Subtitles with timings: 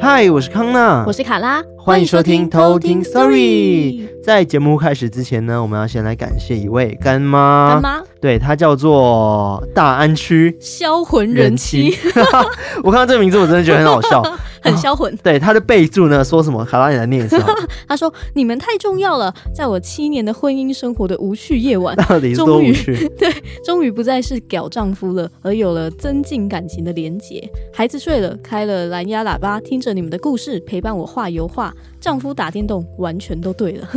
[0.00, 4.08] 嗨，我是康娜，我是卡拉，欢迎收听偷听 Story。
[4.22, 11.96] 在节目开始之前呢，我们要先来感谢一位干妈，干妈，对，她叫做大安区销魂人妻。
[12.84, 14.22] 我看到这个名字，我真的觉得很好笑。
[14.62, 16.64] 很销魂，对他的备注呢，说什么？
[16.64, 17.38] 卡拉，你来念一下。
[17.88, 23.08] 他说：“你们太重要了，在我七年的婚姻生活的无趣夜晚，到底是多无趣？
[23.18, 23.30] 对，
[23.64, 27.42] 终于不再是屌丈夫了，而有了增进感情的连结。
[27.72, 31.74] 孩子睡了，开了蓝牙喇叭，听着你们的故事，陪伴我画油画。
[32.02, 33.88] 丈夫打电动，完全都对了。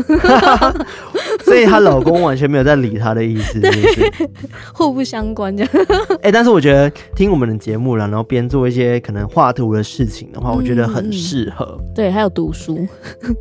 [1.44, 4.30] 所以她老公完全没有在理她的意思，是不是？
[4.74, 5.72] 互不相关这样。
[6.22, 12.88] 哎、欸，但是我觉得听我们的节目了，然后边做一些可能画图的事情的话。”我觉得很适合、嗯，对，还有读书，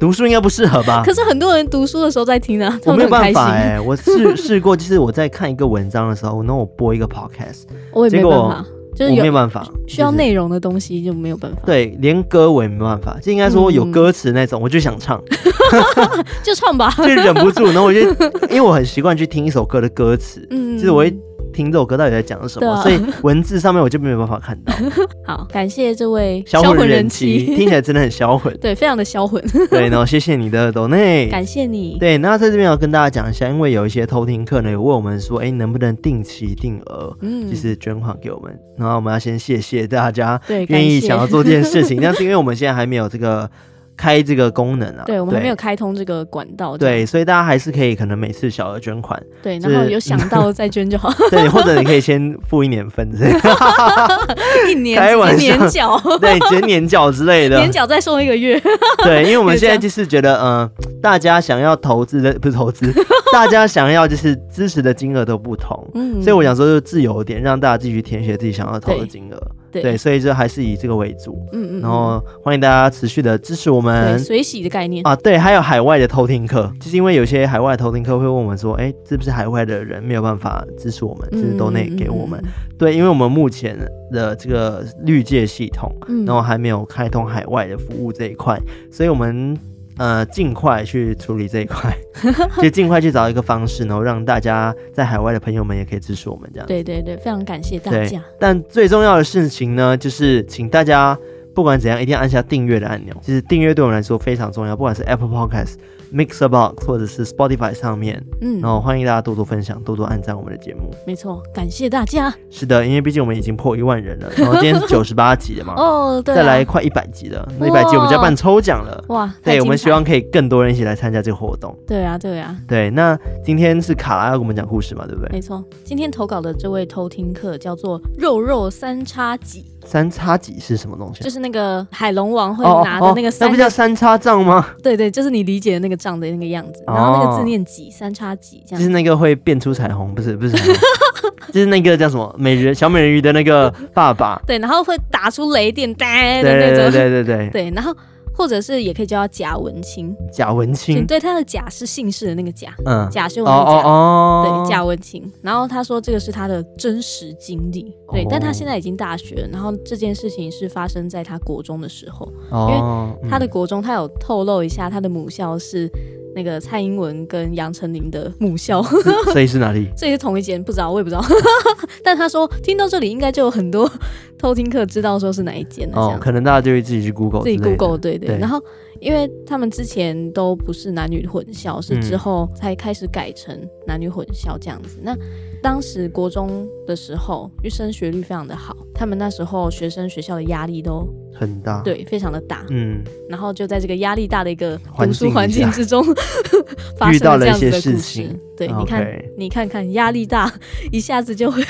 [0.00, 1.02] 读书应该不适合吧？
[1.06, 15.22] 可是很多人读书的时候在听啊，我没有办法哎、欸，我试试过，就是我在看一个文章的时候，然后我播一个 podcast，我也没办法，就是我没有办法，需要内容的东西就没有办法，对，连歌我也没办法，就应该说有歌词那种，我就想唱，
[16.42, 18.00] 就唱吧，就忍不住，然后我就
[18.50, 21.14] 因为我很习惯去听一首歌的歌词，嗯，就是我会。
[21.54, 22.68] 听这首歌到底在讲什么？
[22.68, 24.74] 啊、所以文字上面我就没有办法看到。
[25.24, 28.54] 好，感谢这位销魂人妻，听起来真的很销魂。
[28.60, 29.42] 对，非常的销魂。
[29.70, 31.96] 对，然后谢谢你的抖内， 感谢你。
[31.98, 38.58] 对，那在这边要跟大家讲一下，因为有一些偷听客呢有问我们说，哎，能不能定期定额，嗯，就是捐款给我们？
[38.76, 42.00] 然后我们要先谢谢大家，对，愿意想要做这件事情。
[42.02, 43.48] 但是因为我们现在还没有这个。
[43.96, 53.08] 开这个功能啊，对，我们还没有开通这个管道，对，所以大家还是可以可能每次小额捐款，对，然后有想到再捐就好， 对，或者你可以先付一年份，
[54.68, 58.60] 一年开玩笑，年缴， 对，直接年缴之类的，年缴再送一个月，
[59.02, 60.68] 对，因为我们现在就是觉得，嗯，
[61.00, 62.92] 大家想要投资的不是投资，
[63.32, 69.40] 大家想要就是支持的金额都不同，嗯，所以我想说就自由一点，让大家自己去填写自己想要投的金额。
[69.74, 82.38] 对，对，所以就还是以这个为主，嗯嗯，然后欢迎大家持续的支持我们，水洗的概念啊，对，还有海外的偷听客，就是因为有些海外的偷听客会问我们说，哎，是不是海外的人没有办法支持我们，就是都那给我们？
[82.40, 83.76] 嗯嗯嗯，对，因为我们目前
[84.12, 88.56] 的这个绿界系统，嗯，然后还没有开通海外的服务这一块，
[88.92, 89.58] 所以我们。
[89.96, 91.96] 呃，尽快去处理这一块，
[92.60, 96.66] 就尽快去找一个方式，然后让大家在海外的朋友们也可以支持我们这样。
[96.66, 98.20] 对对对，非常感谢大家。
[98.38, 101.16] 但最重要的事情呢，就是请大家
[101.54, 103.14] 不管怎样，一定要按下订阅的按钮。
[103.22, 105.74] 其实订阅对我们来说非常重要，不管是 Apple Podcast。
[106.14, 110.90] Mixerbox 或者是 Spotify 上面，嗯，然后欢迎大家多多分享，多多按赞我们的节目。
[111.06, 112.32] 没错，感谢大家。
[112.50, 121.76] 是的，因为毕竟我们已经破一万人了， 然后今天是九十八集了嘛， 哦，对、啊，再来快一百集了，那一百集我们就要办抽奖了，哇，对，我们希望可以更多人一起来参加这个活动。
[121.86, 122.90] 对啊，对啊，对。
[122.90, 125.30] 那今天是卡拉要给我们讲故事嘛，对不对？
[125.32, 129.73] 没错，今天投稿的这位偷听客叫做肉肉三叉戟。
[129.84, 131.22] 三叉戟是什么东西？
[131.22, 134.66] 就是那个海龙王会拿的那个三，那不叫三叉杖吗？
[134.82, 136.82] 对对，就是你理解的那个杖的那个样子。
[136.86, 138.78] 然后那个字念戟，三叉戟这样。
[138.80, 140.56] 就是那个会变出彩虹，不是不是，
[141.52, 144.40] 就是那个叫什么美人小美人鱼的那个爸爸。
[144.46, 146.90] 对，然后会打出雷电，呆的那种。
[146.90, 147.94] 对对对对对，然后。
[148.34, 155.32] 或者是也可以叫他贾文清，贾文清，对，他的贾是姓氏的那个贾，嗯，贾是用的贾，哦，对，贾文清。
[155.40, 159.48] 然后他说这个是他的真实经历，对，但他现在已经大学了。
[159.48, 165.88] 然后这件事情是发生在他国中的时候，因为他的国中，他有透露一下他的母校是
[166.34, 168.82] 那个蔡英文跟杨丞琳的母校，
[169.32, 169.88] 所以是哪里？
[169.96, 171.24] 这里是同一间，不知道，我也不知道。
[172.02, 173.90] 但他说听到这里应该就有很多。
[174.36, 178.38] 偷听客知道说是哪一间的哦，可能大家就会自己去 Google，自己 Google，对对，对。
[178.38, 178.62] 然后，
[179.00, 184.98] 因为他们之前都不是男女混校，是之后才开始改成男女混校这样子。
[184.98, 185.16] 嗯、那
[185.64, 192.66] 当时国中的时候，因为升学率非常的好，他们那时候学生学校的压力都很大，对，非常的大。
[192.68, 196.04] 嗯，然后就在这个压力大的一个读书环境之中
[196.98, 198.28] 发生了这样子的故事。
[198.54, 200.52] 对，你看你看看压力大，
[200.92, 201.62] 一下子就会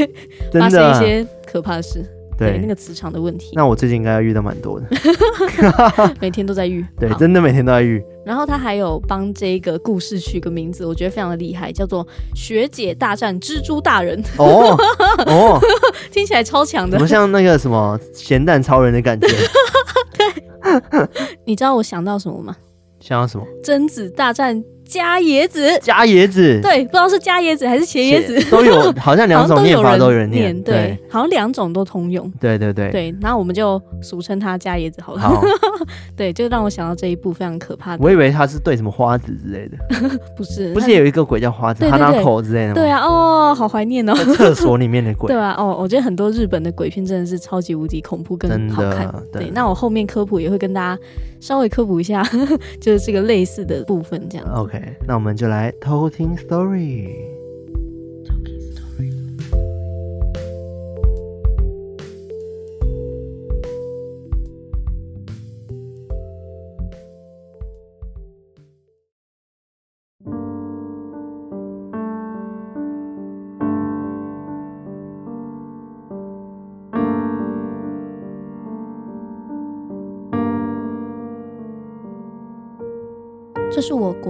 [0.52, 2.04] 发生一些可怕的事。
[2.36, 4.86] 对，对那个磁场的问题，那我最近应该要遇到蛮多的，
[6.20, 8.02] 每天都在遇， 对，真的每天都在遇。
[8.24, 12.04] 然后他还有帮这个故事取个名字，我觉得非常的厉害，叫做
[12.34, 14.22] 《学姐大战蜘蛛大人》。
[14.42, 14.76] 哦
[15.26, 15.60] 哦，
[16.10, 19.26] 听起来超强的，怎么像那个什么咸蛋超人的感觉？
[20.16, 21.08] 对，
[21.44, 22.56] 你知道我想到什么吗？
[23.00, 23.44] 想到什么？
[23.62, 24.62] 贞子大战。
[24.94, 32.90] 加椰子，加椰子，对，不知道是加椰子还是茄椰子，都有， 好像两种念法都有人念，对，好像两种都通用，对对对。
[32.92, 35.42] 对，然后我们就俗称它加椰子好了，好，
[36.16, 39.76] 对，就让我想到这一部非常可怕的，我以为它是对什么花子之类的，
[40.36, 42.74] 不是，不是有一个鬼叫花子，哈拉口之类的吗？
[42.74, 51.02] 对啊，哦，好怀念哦，厕所里面的鬼，对啊，哦，我觉得很多日本的鬼片真的是超级无敌恐怖，跟好看，对，那我后面科普也会跟大家
[51.40, 52.22] 稍微科普一下，
[52.80, 54.46] 就是这个类似的部分这样。
[54.54, 57.43] OK，那我们就来偷听 story。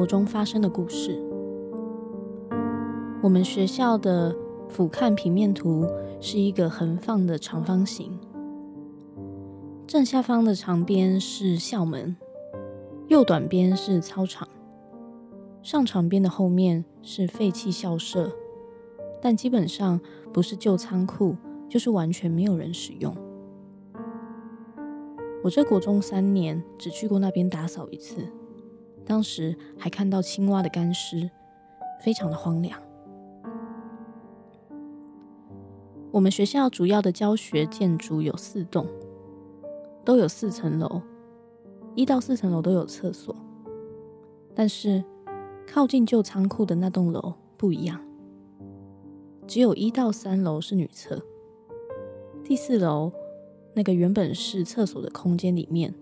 [0.06, 1.20] 中发生的故事。
[3.22, 4.36] 我们学校的
[4.68, 5.86] 俯瞰平面图
[6.20, 8.18] 是一个横放的长方形，
[9.86, 12.16] 正下方的长边是校门，
[13.08, 14.46] 右短边是操场，
[15.62, 18.30] 上长边的后面是废弃校舍，
[19.22, 19.98] 但基本上
[20.32, 21.36] 不是旧仓库，
[21.68, 23.16] 就是完全没有人使用。
[25.42, 28.26] 我这国中三年只去过那边打扫一次。
[29.06, 31.30] 当时还看到青蛙的干尸，
[32.00, 32.80] 非常的荒凉。
[36.10, 38.86] 我们学校主要的教学建筑有四栋，
[40.04, 41.02] 都有四层楼，
[41.94, 43.34] 一到四层楼都有厕所。
[44.54, 45.02] 但是
[45.66, 48.00] 靠近旧仓库的那栋楼不一样，
[49.46, 51.20] 只有一到三楼是女厕，
[52.44, 53.10] 第四楼
[53.74, 55.92] 那个原本是厕所的空间里面，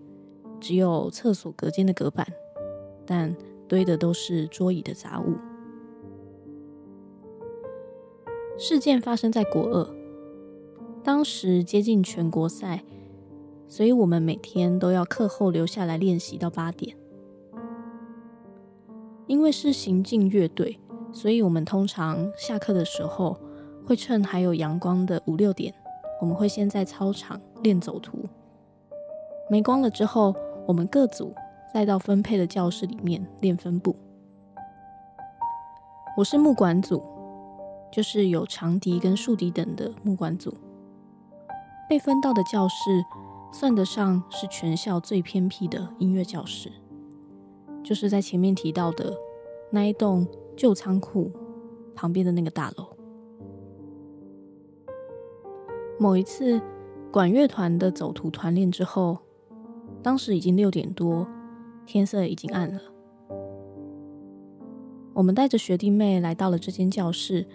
[0.59, 2.27] 只有厕所隔间的隔板。
[3.05, 3.35] 但
[3.67, 5.35] 堆的都是桌椅的杂物。
[8.57, 9.87] 事件发生在国二，
[11.03, 12.83] 当时接近全国赛，
[13.67, 16.95] 所以我们每天都要课后留下来练习到八点。
[19.25, 20.79] 因为是行进乐队，
[21.11, 23.37] 所以我们通常下课的时候
[23.85, 25.73] 会趁还有阳光的五六点，
[26.21, 28.19] 我们会先在操场练走图。
[29.49, 30.35] 没光了之后，
[30.67, 31.33] 我们各组。
[31.73, 33.95] 带到分配的教室里面练分部。
[36.15, 37.01] 我是木管组，
[37.91, 40.55] 就是有长笛跟竖笛等的木管组。
[41.89, 43.03] 被分到的教室
[43.51, 46.71] 算得上是全校最偏僻的音乐教室，
[47.83, 49.11] 就是在前面提到的
[49.71, 51.31] 那一栋旧仓库
[51.95, 52.87] 旁边的那个大楼。
[55.99, 56.61] 某一次
[57.11, 59.17] 管乐团的走图团练之后，
[60.03, 61.27] 当时已经六点多。
[61.85, 62.81] 天色已经暗了，
[65.13, 67.45] 我们带着学弟妹来到了这间教室，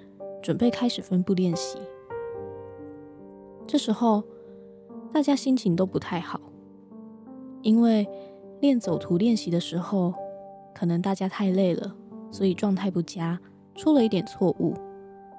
[0.43, 1.79] 准备开始分布练习。
[3.67, 4.23] 这时候，
[5.13, 6.41] 大家心情都不太好，
[7.63, 8.07] 因为
[8.61, 10.15] 练走图练习的时候，
[10.75, 11.95] 可能大家太累了，
[12.31, 13.41] 所以状态不佳，
[13.75, 14.75] 出了一点错误，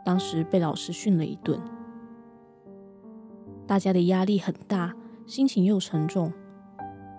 [0.04, 1.60] 当时被老师训了一顿。
[3.66, 4.96] 大家的压力很大，
[5.26, 6.34] 心情又沉重，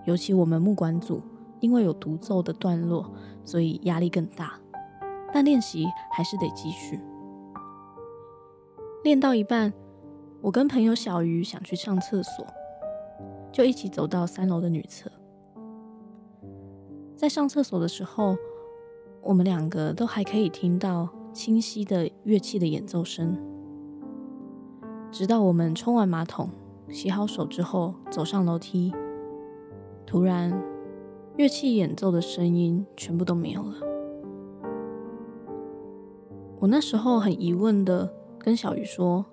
[0.05, 1.21] 尤其我们木管组。
[1.61, 3.09] 因为有独奏的段落，
[3.45, 4.59] 所以压力更大。
[5.33, 6.99] 但练习还是得继续。
[9.05, 9.71] 练到一半，
[10.41, 12.45] 我跟朋友小鱼想去上厕所，
[13.49, 15.09] 就一起走到三楼的女厕。
[17.15, 18.35] 在上厕所的时候，
[19.21, 23.37] 我们两个都还可以听到清晰的乐器的演奏声。
[25.11, 26.49] 直到我们冲完马桶、
[26.89, 28.93] 洗好手之后，走上楼梯，
[30.05, 30.70] 突然。
[31.37, 33.75] 乐器演奏的声音全部都没有了。
[36.59, 39.25] 我那时候很疑问的跟小鱼说：“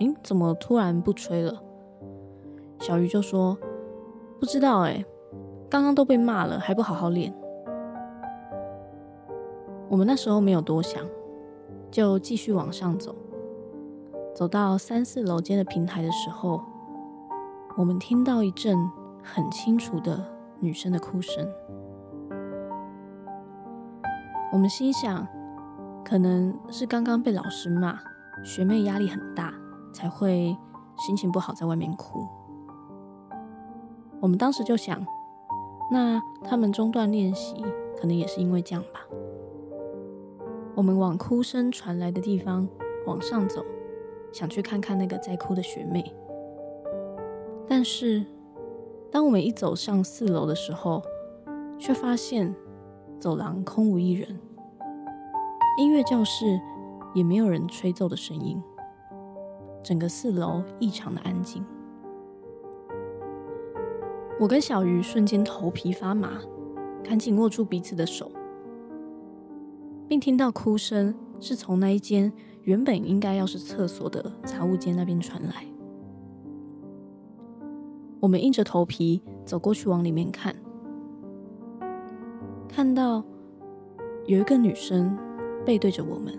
[0.00, 1.62] 诶，怎么突然不吹了？”
[2.80, 3.58] 小鱼就说
[4.40, 5.04] ：“不知道诶，
[5.68, 7.34] 刚刚都被骂了，还不好好练。”
[9.90, 11.04] 我们那时候没有多想，
[11.90, 13.14] 就继续往上走。
[14.34, 16.62] 走到三四楼间的平台的时候，
[17.76, 18.78] 我们听到一阵
[19.22, 20.24] 很清楚的。
[20.62, 21.44] 女生的哭声，
[24.52, 25.26] 我们心想，
[26.04, 27.98] 可能是刚刚被老师骂，
[28.44, 29.52] 学妹压力很大，
[29.92, 30.56] 才会
[30.96, 32.24] 心情不好在外面哭。
[34.20, 35.04] 我们当时就想，
[35.90, 37.56] 那他们中断练习，
[38.00, 39.00] 可能也是因为这样吧。
[40.76, 42.68] 我们往哭声传来的地方
[43.04, 43.64] 往上走，
[44.32, 46.14] 想去看看那个在哭的学妹，
[47.68, 48.24] 但是。
[49.12, 51.02] 当我们一走上四楼的时候，
[51.78, 52.52] 却发现
[53.20, 54.40] 走廊空无一人，
[55.78, 56.58] 音乐教室
[57.14, 58.60] 也没有人吹奏的声音，
[59.82, 61.62] 整个四楼异常的安静。
[64.40, 66.40] 我跟小鱼瞬间头皮发麻，
[67.04, 68.32] 赶紧握住彼此的手，
[70.08, 75.66] 并听到哭声是从那一间原本应该要是厕所的杂物间那边传来。
[78.22, 80.54] 我们硬着头皮走过去往里面看，
[82.68, 83.24] 看到
[84.26, 85.18] 有一个女生
[85.66, 86.32] 背对着我们，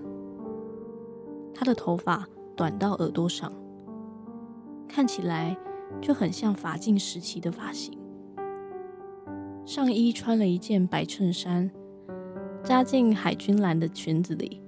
[1.54, 2.25] 她的头发
[2.56, 3.52] 短到耳朵上，
[4.88, 5.58] 看起来
[6.00, 8.00] 就很像法镜时期的发型。
[9.66, 11.70] 上衣穿了一件白衬衫，
[12.63, 14.62] 扎进海军蓝的裙子里，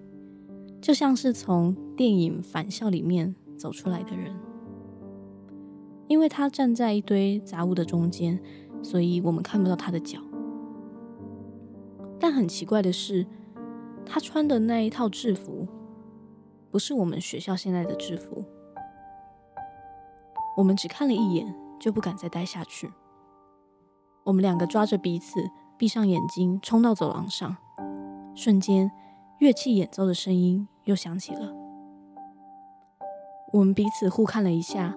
[0.81, 4.36] 就像是从电影《返校》里面走出来的人。
[6.07, 8.39] 因为他站在一堆杂物的中间，
[8.83, 10.19] 所以我们看不到他的脚。
[12.19, 13.25] 但很奇怪的是，
[14.05, 15.67] 他穿的那一套制服，
[16.71, 18.43] 不是我们学校现在的制服。
[20.57, 22.89] 我们只看了一眼，就不敢再待下去。
[24.24, 25.39] 我们两个抓着彼此，
[25.77, 27.57] 闭上眼睛，冲到走廊上。
[28.33, 28.91] 瞬间，
[29.39, 31.53] 乐器演奏的声音又响起了。
[33.53, 34.95] 我们彼此互看了一下，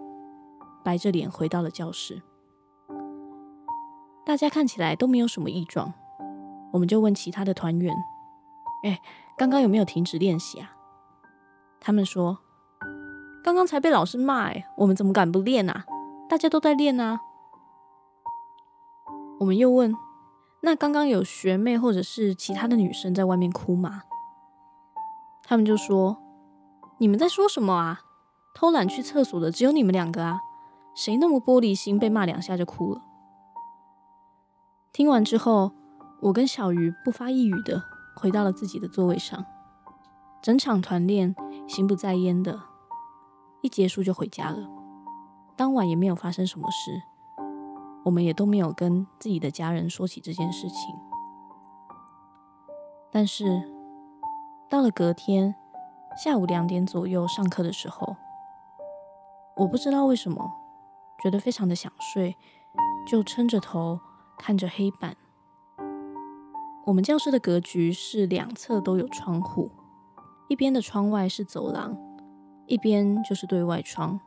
[0.88, 2.22] 白着脸回到了教室。
[4.24, 5.92] 大家看起来都没有什么异状，
[6.72, 7.94] 我们就问其他的团员
[8.84, 8.98] ：“哎，
[9.36, 10.72] 刚刚有没有停止练习啊？”
[11.78, 12.38] 他们说
[13.44, 15.84] ：“刚刚才被老师骂，哎，我们怎么敢不练啊？
[16.26, 17.20] 大家都在练啊。”
[19.40, 19.94] 我们又问
[20.64, 24.04] ：“那刚刚有学妹或者是其他的女生在外面哭吗？”
[25.44, 26.16] 他们就说
[26.96, 28.00] ：“你们在说什么啊？
[28.54, 30.40] 偷懒去厕所的只有你们两个啊！
[30.98, 33.00] 谁那么玻璃心，被骂两下就哭了？”
[34.92, 35.70] 听完之后，
[36.22, 37.80] 我跟小鱼不发一语的
[38.16, 39.46] 回到了自己的座位上。
[40.42, 41.36] 整场团练
[41.68, 42.60] 心不在焉的，
[43.62, 44.68] 一结束就回家了。
[45.54, 47.00] 当晚也没有发生什么事。
[48.04, 50.96] 我们也都没有跟自己的家人说起这件事情，
[53.12, 53.62] 但是
[54.68, 55.54] 到了隔天
[56.16, 58.16] 下午两点左右上课的时候，
[59.56, 60.57] 我不知道为什么
[61.22, 62.36] 觉得非常的想睡，
[63.06, 63.98] 就撑着头
[64.38, 65.16] 看着黑板。
[66.86, 69.70] 我们教室的格局是两侧都有窗户，
[70.48, 71.96] 一边的窗外是走廊，
[72.66, 74.18] 一边就是对外窗。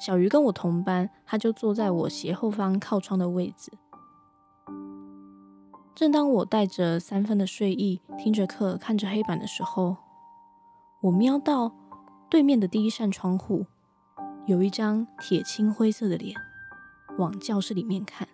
[0.00, 3.70] 小鱼跟我同班，他就坐在我斜后方靠窗的位置。
[5.94, 9.98] 正当我带着三分的睡意听着课，看着黑板的时候，
[11.02, 11.70] 我瞄到
[12.30, 13.66] 对面的第一扇窗户
[14.46, 16.34] 有一张铁青灰色的脸
[17.18, 18.26] 往教室里面看，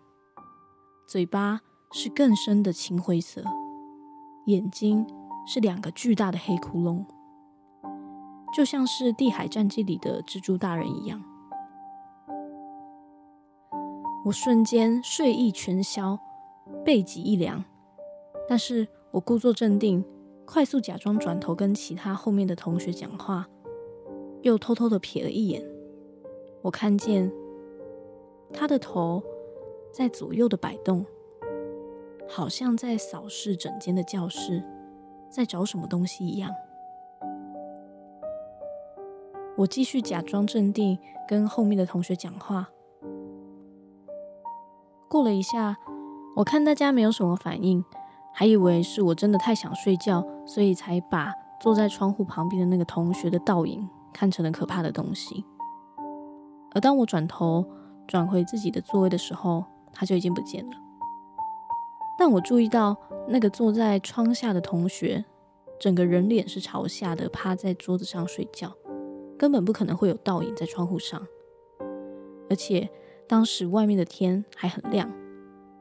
[1.07, 1.61] 嘴巴
[1.93, 3.45] 是更深的青灰色，
[4.47, 5.07] 眼睛
[5.47, 7.05] 是两个巨大的黑窟窿，
[8.55, 11.23] 就像是《地海战记》里的蜘蛛大人一样。
[14.25, 16.19] 我瞬间睡意全消，
[16.85, 17.63] 背脊一凉，
[18.49, 20.05] 但是我故作镇定，
[20.45, 23.47] 快速假装转头跟其他后面的同学讲话，
[24.43, 25.63] 又偷偷的瞥了一眼，
[26.67, 27.31] 我看见
[28.53, 29.23] 他的头
[29.93, 31.07] 在左右的摆动，
[32.29, 34.61] 好像在扫视整间的教室，
[35.31, 36.51] 在找什么东西一样。
[39.57, 42.69] 我继续假装镇定，跟后面的同学讲话。
[45.09, 45.77] 过了一下，
[46.35, 47.85] 我看大家没有什么反应，
[48.35, 55.45] 还以为是我真的太想睡觉，所以才把坐在窗户旁边的那个同学的倒影看成了可怕的东西。
[56.77, 57.65] 而当我转头
[58.07, 59.65] 转回自己的座位的时候，
[59.95, 60.77] 他就已经不见了。
[62.19, 62.95] 但我注意到
[63.27, 65.25] 那个坐在窗下的同学，
[65.81, 68.71] 整个人脸是朝下的，趴在桌子上睡觉，
[69.39, 71.27] 根本不可能会有倒影在窗户上，
[72.51, 72.87] 而且。
[73.29, 75.13] 当时外面的天还很亮，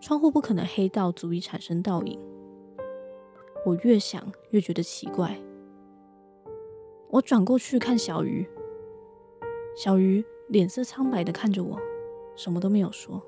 [0.01, 2.19] 窗户不可能黑到足以产生倒影。
[3.63, 5.39] 我越想越觉得奇怪。
[7.11, 8.49] 我转过去看小鱼，
[9.77, 11.77] 小鱼脸色苍白的看着我，
[12.35, 13.21] 什么都没有说，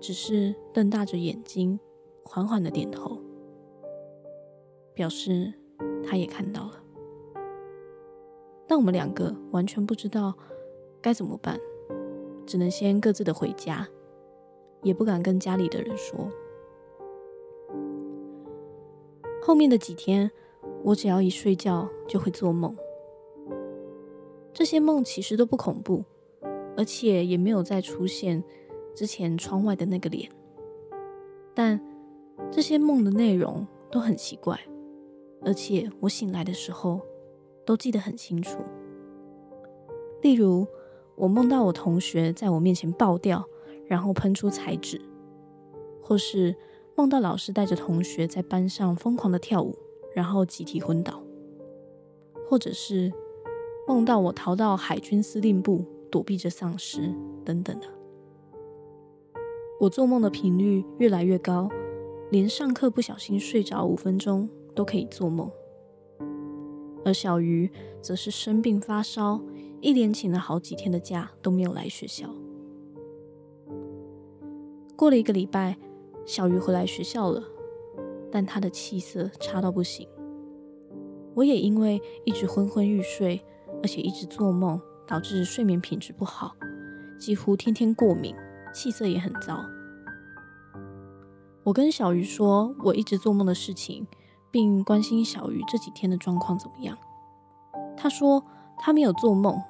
[0.00, 1.78] 只是瞪大着眼睛，
[2.24, 3.18] 缓缓的点头，
[4.94, 5.52] 表示
[6.04, 6.82] 他也看到了。
[8.66, 10.34] 但我们两个完全不知道
[11.00, 11.58] 该怎么办。
[12.44, 13.88] 只能先各自的回家，
[14.82, 16.28] 也不敢跟家里的人说。
[19.40, 20.28] 后面的几天，
[20.82, 22.76] 我只要一睡觉就会做梦，
[24.54, 26.04] 这些梦其实都不恐怖，
[26.76, 28.42] 而且也没有再出现
[28.94, 30.30] 之前窗外的那个脸。
[31.54, 31.80] 但
[32.50, 34.58] 这些梦的内容都很奇怪，
[35.42, 37.00] 而且我醒来的时候
[37.64, 38.58] 都记得很清楚。
[40.20, 40.66] 例如，
[41.16, 43.44] 我梦到我同学在我面前爆掉，
[43.86, 44.98] 然后喷出彩纸；
[46.02, 46.54] 或是
[46.94, 49.76] 梦到老师带着同学在班上疯狂的跳舞，
[50.14, 51.22] 然后集体昏倒；
[52.48, 53.12] 或者是
[53.86, 57.86] 梦到我逃到海军司令部躲避着丧尸等等的。
[59.80, 61.68] 我做梦的频率越来越高。
[62.30, 65.50] 连上课不小心睡着五分钟都可以做梦，
[67.04, 67.70] 而小鱼
[68.00, 69.38] 则是生病发烧，
[69.82, 72.30] 一连请了好几天的假都没有来学校。
[74.96, 75.76] 过了一个礼拜，
[76.24, 77.44] 小鱼回来学校了，
[78.30, 80.08] 但他的气色差到不行。
[81.34, 83.44] 我也因为一直昏昏欲睡，
[83.82, 86.52] 而且一直做梦，导致睡眠品质不好，
[87.18, 88.34] 几乎天天过敏，
[88.72, 89.64] 气色也很糟。
[91.64, 94.06] 我跟小鱼说我一直做梦的事情，
[94.50, 96.96] 并关心小鱼这几天的状况怎么样。
[97.96, 98.44] 他说
[98.78, 99.60] 他没有做梦，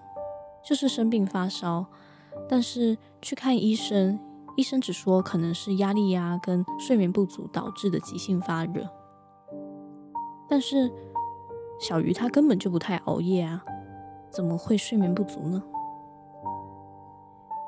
[0.64, 1.84] 就是生病发烧，
[2.48, 4.18] 但是去看医生，
[4.56, 8.88] 医生只说可能是压力呀跟睡眠不足导致的急性发热。
[10.48, 10.90] 但是
[11.78, 13.62] 小鱼他根本就不太熬夜啊，
[14.32, 15.62] 怎么会睡眠不足呢？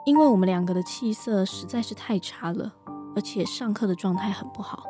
[0.06, 2.74] 因为我们两个的气色实在是太差了。
[3.16, 4.82] 而且上课的状态很不好，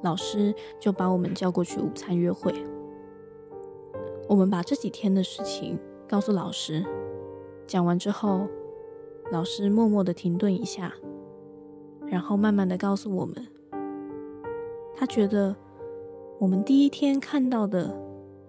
[0.00, 2.54] 老师就把我们叫过去午餐约会。
[4.28, 5.76] 我们把这几天的事情
[6.08, 6.84] 告诉老师，
[7.66, 8.46] 讲完之后，
[9.32, 10.92] 老师默默的停顿一下，
[12.06, 13.34] 然后慢慢的告诉我们，
[14.94, 15.56] 他觉得
[16.38, 17.92] 我们第一天看到的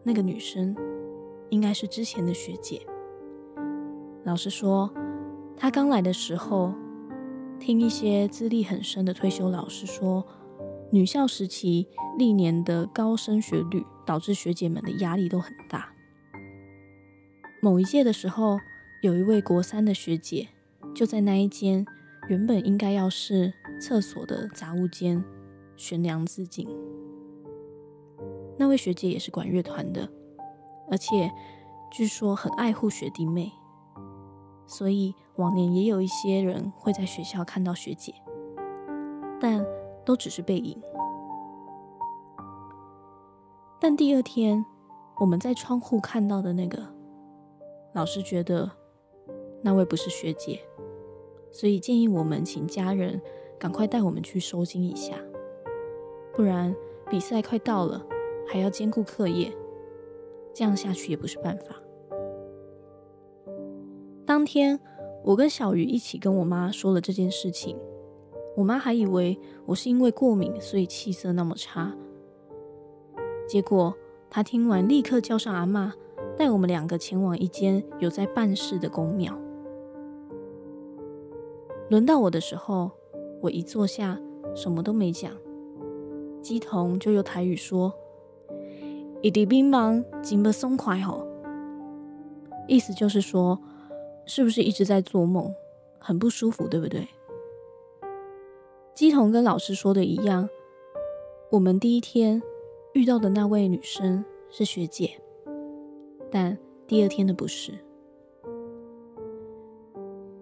[0.03, 0.75] 那个女生
[1.51, 2.81] 应该是之前的学姐。
[4.25, 4.91] 老师说，
[5.55, 6.74] 她刚来的时候。
[7.60, 10.25] 听一些资历很深的退休老师说，
[10.89, 15.93] 女校时期历年的高升学率导致学姐们的压力都很大。
[17.62, 18.58] 某一届的时候，
[19.03, 20.48] 有一位国三的学姐
[20.96, 21.86] 就在那一间
[22.29, 25.24] 原本应该要是厕所的杂物间
[25.77, 26.67] 悬梁自尽。
[28.58, 30.12] 那位学姐也是管乐团的，
[30.91, 31.31] 而且
[31.89, 33.51] 据说很爱护学弟妹。
[34.67, 38.13] 所以往年也有一些人会在学校看到学姐，
[39.38, 39.65] 但
[40.06, 40.82] 都只是背影。
[43.82, 44.63] 但第二天
[45.19, 46.82] 我们在窗户看到的那个，
[47.93, 48.71] 老师觉得
[49.62, 50.62] 那位不是学姐，
[51.51, 53.21] 所以建议我们请家人
[53.60, 55.15] 赶快带我们去收惊一下，
[56.34, 56.73] 不然
[57.10, 58.01] 比赛快到了，
[58.47, 59.51] 还要兼顾课业，
[60.53, 61.75] 这样下去也不是办法。
[64.25, 64.79] 当天，
[65.23, 67.77] 我跟小鱼一起跟我妈说了这件事情。
[68.55, 71.95] 我妈还以为我是因为过敏，所以气色那么差。
[73.47, 73.95] 结果
[74.29, 75.91] 她听完，立刻叫上阿嬷，
[76.37, 79.37] 带我们两个前往一间有在办事的公庙。
[81.89, 82.91] 轮到我的时候，
[83.41, 84.19] 我一坐下，
[84.53, 85.31] 什么都没讲，
[86.41, 87.93] 乩童就用台语说
[89.21, 91.25] ：“一滴冰芒，金不松快吼。”
[92.67, 93.60] 意思就是说。
[94.27, 95.53] 是不是一直在做梦，
[95.97, 97.05] 很不舒服，对不对？
[98.95, 100.47] 乩童跟老师说的一样，
[101.49, 102.41] 我们第一天
[102.93, 105.19] 遇到的那位女生是学姐，
[106.29, 106.57] 但
[106.88, 107.73] 第二天的不是。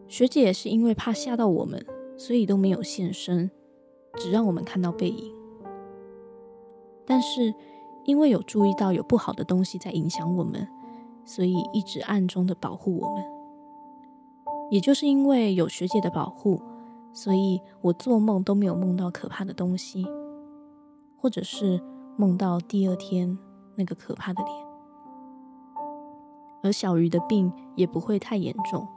[0.08, 1.84] 学姐是因为怕吓到我们，
[2.18, 3.50] 所以都没有现身，
[4.16, 5.34] 只让我们看到背影。
[7.06, 7.52] 但是
[8.10, 10.68] 因为有注意到有不好的东西在影响我们，
[11.26, 13.24] 所以一直暗中的保护我们。
[14.72, 16.60] 也就是因为有学姐的保护，
[17.14, 20.08] 所以我做梦都没有梦到可怕的东西，
[21.18, 21.80] 或者是
[22.18, 23.38] 梦到第二天
[23.76, 24.56] 那个可怕的脸。
[26.64, 28.88] 而小鱼的病也不会太严重，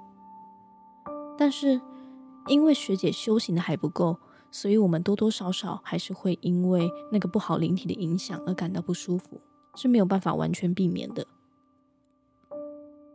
[1.36, 1.78] 但是
[2.46, 4.16] 因为学姐修行的还不够，
[4.52, 9.40] 所以我们多多少少还是会因为那个不好灵体的影响而感到不舒服，
[9.74, 11.26] 是没有办法完全避免的。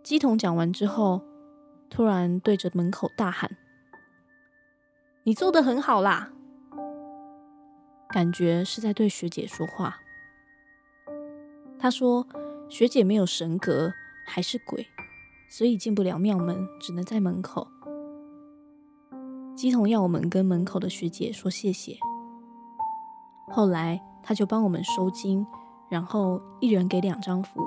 [0.03, 1.21] 乩童讲完之后，
[1.89, 3.55] 突然对着门口大喊
[5.23, 6.33] ：“你做得很好啦！”
[8.09, 9.99] 感觉是在对学姐说话。
[11.77, 12.25] 他说
[12.67, 13.93] ：“学姐没有神格，
[14.25, 14.87] 还是鬼，
[15.47, 17.67] 所以进不了庙门，只能在门口。”
[19.57, 21.97] 姬童要我们跟门口的学姐说谢谢。
[23.49, 25.47] 后来他就帮我们收金，
[25.89, 27.59] 然后一人给两张符，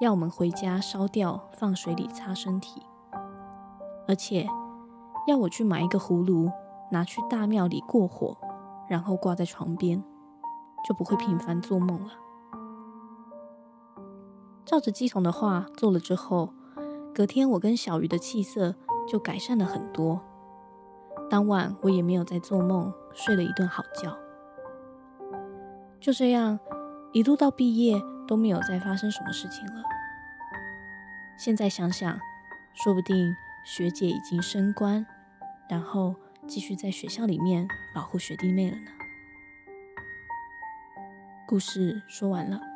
[0.00, 2.80] 要我们回家烧掉，放水里擦身体。
[4.06, 4.46] 而且
[5.26, 6.52] 要我去买一个葫芦，
[6.92, 8.38] 拿去大庙里过火，
[8.88, 10.00] 然后挂在床边，
[10.86, 12.12] 就不会频繁做梦了。
[14.64, 16.50] 照着姬童的话做了之后，
[17.12, 18.76] 隔天我跟小鱼的气色
[19.08, 20.20] 就改善了很多。
[21.30, 24.16] 当晚我也没有再做梦，睡了一顿好觉。
[26.00, 26.58] 就这样，
[27.12, 29.82] 一路到毕业都没有再发生什么事情了。
[31.36, 32.18] 现在想想，
[32.74, 35.04] 说不定学姐已经升官，
[35.68, 36.14] 然后
[36.46, 38.90] 继续在学校里面保护学弟妹了呢。
[41.46, 42.67] 故事说完了。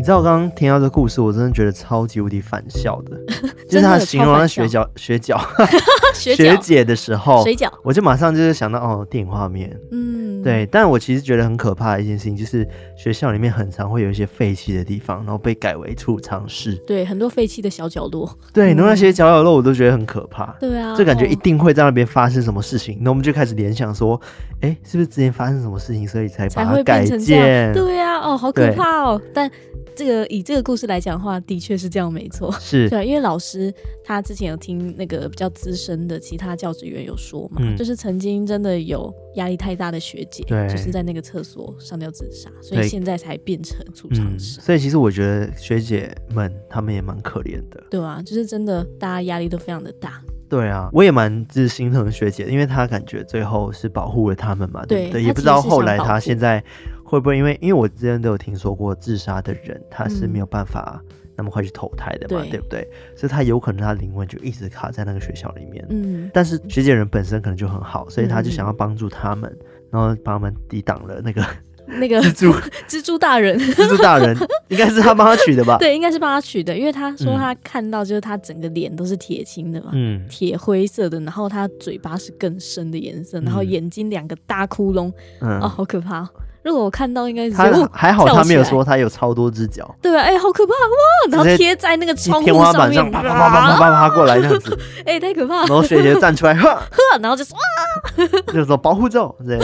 [0.00, 3.20] 你知道我刚刚听到这个故事，我真的觉得超级无敌反笑的，
[3.68, 5.38] 就是他形容他学脚学脚
[6.16, 24.20] 学姐的时候，水饺，我就马上就是想到哦，电影画面，嗯，对，但我其实觉得很可怕的一件事情，就是学校里面很常会有一些废弃的地方，然后被改为储藏室，对，很多废弃的小角落，对，然后那些小角落我都觉得很可怕，对啊，就感觉一定会在那边发生什么事情，那我们就开始联想说，
[24.60, 27.72] 哎，是不是之前发生什么事情，所以才把它改建？
[27.72, 29.50] 对啊，哦，好可怕哦，但。
[29.96, 32.50] 这个以这个故事来讲的话，的确是这样，没错。
[32.58, 44.60] 是对，因为老师他之前有听那个比较资深的其他教职员有说嘛，嗯、就是曾经真的有压力太大的学姐，对，就是在那个厕所上吊自杀，所以现在才变成储藏室。
[44.60, 50.22] 所以其实我觉得学姐们她们也蛮可怜的，对啊，就是真的大家压力都非常的大。
[50.48, 55.22] 对啊，我也蛮就是心疼学姐，因为她感觉最后是保护了他们嘛，对不对？
[55.22, 56.62] 也不知道后来她现在。
[57.02, 61.02] 会不会因为因为我之前都有听说过自杀的人他是没有办法
[61.40, 62.86] 那么快去投胎的嘛，嗯、对不对？
[63.16, 65.82] 所以他有可能他灵魂就一直卡在那个学校里面。
[65.88, 71.42] 嗯，但是学姐人本身可能就很好，所以他就想要帮助他们，嗯、然后帮他们抵挡了那个
[71.98, 72.52] 那个蜘蛛
[72.86, 73.58] 蜘蛛大人。
[73.72, 74.36] 蜘蛛大人
[74.68, 75.78] 应该是他帮他取的吧？
[75.78, 86.28] 对，应该是帮他取的，因为他说他看到就是他整个脸都是铁青的嘛，嗯，铁灰色的，然后他嘴巴是更深的颜色，然后眼睛两个大窟窿，嗯、哦，好可怕。
[86.62, 89.94] 如果我看到，应该是他还好，他没有说他有超多只脚。
[90.02, 91.36] 对啊，哎，好可怕哇！
[91.36, 95.66] 然后贴在那个窗户上面，啪啪啪啪啪啪过来这样子， 哎，太可怕了。
[95.66, 99.60] 然后学姐站出来，呵 呵，然后就说哇， 就是说保护咒这样。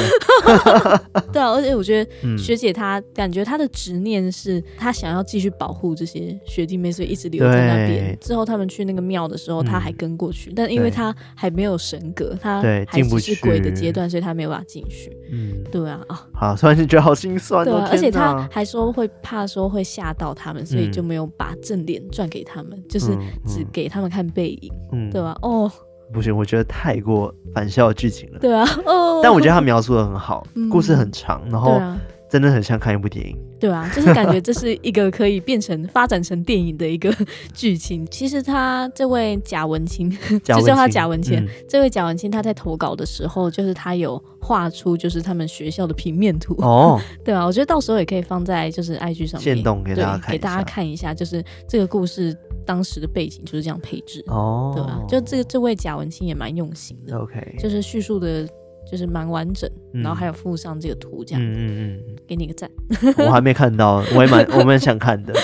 [1.33, 8.17] 对啊，而且我觉得学姐她感觉她的执念是她想要继续保护这些学弟妹，所以一直留在那边。
[8.21, 15.15] 之后他们去那个庙的时候，她还跟过去，但因为她还没有神格，她还只是鬼的阶段，所以她没有办法进去。
[15.31, 16.86] 嗯，对啊，啊，好，算是。
[16.87, 25.11] 觉得好心酸，对，而且他还说会怕说会吓到他们，所以就没有把正脸转给他们，就是只给他们看背影，嗯。
[25.11, 25.37] 对吧？
[25.42, 25.70] 哦，
[26.12, 28.38] 不行，我觉得太过反校的剧情了。
[28.38, 31.81] 对啊，哦，但我觉得他描述的很好，故事很长，然后
[32.29, 33.37] 真的很像看一部电影。
[33.59, 37.11] 对啊，就是感觉这是一个可以变成发展成电影的一个
[37.55, 38.07] 剧情。
[38.11, 40.11] 其实他这位贾文清，
[40.43, 41.39] 就叫他贾文清。
[41.39, 47.01] 嗯、这位贾文清他在投稿的时候，就是他有画出就是他们学校的平面图哦。
[47.25, 52.37] 对啊，我觉得到时候也可以放在就是 IG 上面，给大家看，给大家看一下，就是这个故事
[52.67, 54.73] 当时的背景就是这样配置哦。
[54.75, 58.47] 对啊，就这个这位贾文清也蛮用心的，OK，就是叙述的。
[58.90, 62.70] 就是蛮完整，然后还有附上这个图，这样，嗯嗯嗯，给你个赞。
[63.18, 65.35] 我还没看到，我也蛮 我蛮想看的，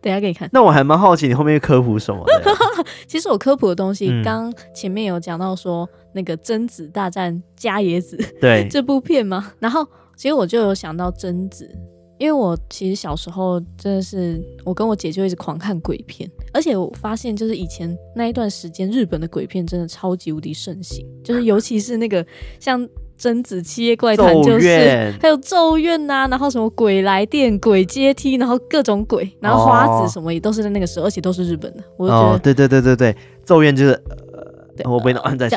[0.00, 0.48] 等下给你看。
[0.52, 2.42] 那我还蛮好奇你后面科普什么的。
[3.06, 11.68] 其实我科普的东西，刚前面有讲到说那个贞子大战伽椰子，对这部片嘛，然后其实我就有想到贞子。
[12.18, 16.26] 因为我其实小时候真的是，我跟我姐就一直狂看鬼片，
[16.56, 22.24] 而且我发现就是以前那一段时间，日本的鬼片真的超级无敌盛行，就是尤其是那个
[22.58, 22.88] 像
[23.18, 31.84] 贞子七夜怪谈，就是还有咒怨呐，然后什么鬼来电、鬼阶梯，然后各种鬼，然后花子什么也都是在那个时候，而且都是日本的。
[31.98, 33.14] 我就觉得，哦，对对对对对，
[33.44, 33.92] 咒怨就是，
[34.82, 35.56] 呃、我不能按在是。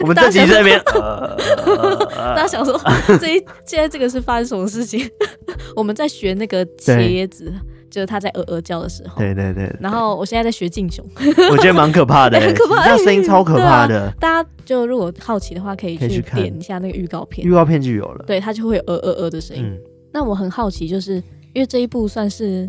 [0.02, 2.80] 我们在那边，大家想说，
[3.20, 5.08] 这一现在这个是发生什么事情？
[5.76, 7.52] 我们在学那个茄子，
[7.90, 9.18] 就是他在鹅鹅叫的时候。
[9.18, 9.70] 对对对。
[9.80, 11.04] 然后我现在在学敬雄，
[11.50, 14.12] 我觉得蛮可怕的，很可怕，那声音超可怕的。
[14.18, 18.24] 大家就如果好奇的话，可以去点一下那个预告片，预告片就有了。
[18.26, 19.78] 对，它就会有呃呃呃的声音。
[20.12, 21.14] 那我很好奇，就是
[21.52, 22.68] 因为这一部算是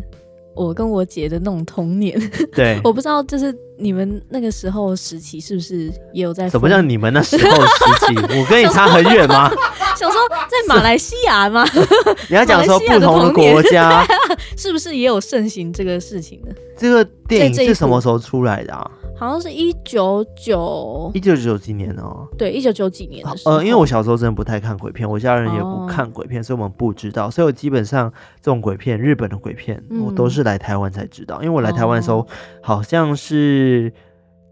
[0.54, 2.18] 我跟我姐的那种童年。
[2.54, 6.48] 对，我不知道，就是你们那个时候时期是不是也有在？
[6.48, 8.16] 什么叫你们那时候时期？
[8.38, 9.50] 我跟你差很远吗？
[9.96, 11.64] 想说在马来西亚吗？
[12.28, 14.06] 你要讲说不同的国家，
[14.56, 16.54] 是不是也有盛行这个事情呢？
[16.78, 18.90] 这个电影是什么时候出来的啊？
[19.16, 23.56] 好像是一九九一九九几年哦，对，一九九几年的时候。
[23.56, 27.30] 呃，因为我小时候真的不太看鬼片，我家人也不看鬼片，哦、所以我们不知道。
[27.30, 31.36] 所以我基本上这种鬼片，日本的鬼片，嗯、我都是来台湾才知道。
[31.42, 32.26] 因为我来台湾的时候，
[32.62, 33.92] 好像是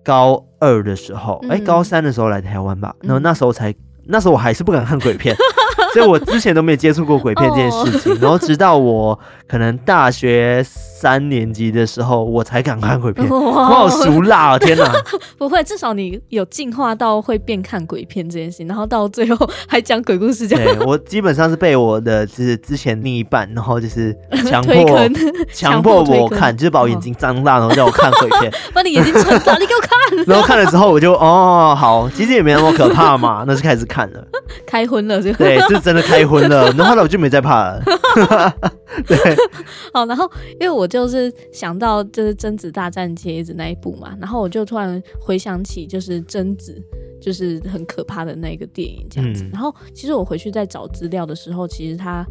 [0.05, 2.94] 高二的时候，哎、嗯欸，高三的时候来台湾吧。
[3.01, 5.35] 然后那时候才，那时候我还是不敢看鬼片。
[5.94, 13.28] 所以我之前都没有接触过鬼片这件事情，然后直到我可能大学三年级的时候，我才敢看鬼片。
[13.28, 14.59] 哇，我好俗辣啊！
[14.59, 14.92] 天哪，
[15.38, 20.76] 不会，至少你有进化到会变看鬼片这件事情，然后到最后还讲鬼故事这样。
[20.78, 25.09] 对，我基本上是被我的就是之前另一半，然后就是强迫
[25.52, 30.24] 强迫我看，就是把我眼睛张大，然后叫我看鬼片，把你眼睛撑大，你给我看。
[30.26, 34.22] 然后看了之后，我就哦好，其实也没那么可怕嘛，那就开始看了，
[34.66, 35.60] 开荤了就对。
[35.83, 37.83] 真的开荤了，然后后来我就没再怕了。
[39.07, 39.16] 对，
[39.94, 46.83] 好，然后因为我就是想到就是贞子大战茄子那一部嘛，然后我就突然回想起就是贞子
[47.20, 49.44] 就是很可怕的那个电影这样子。
[49.44, 52.27] 嗯、然后其实我回去在找资料的时候，其实它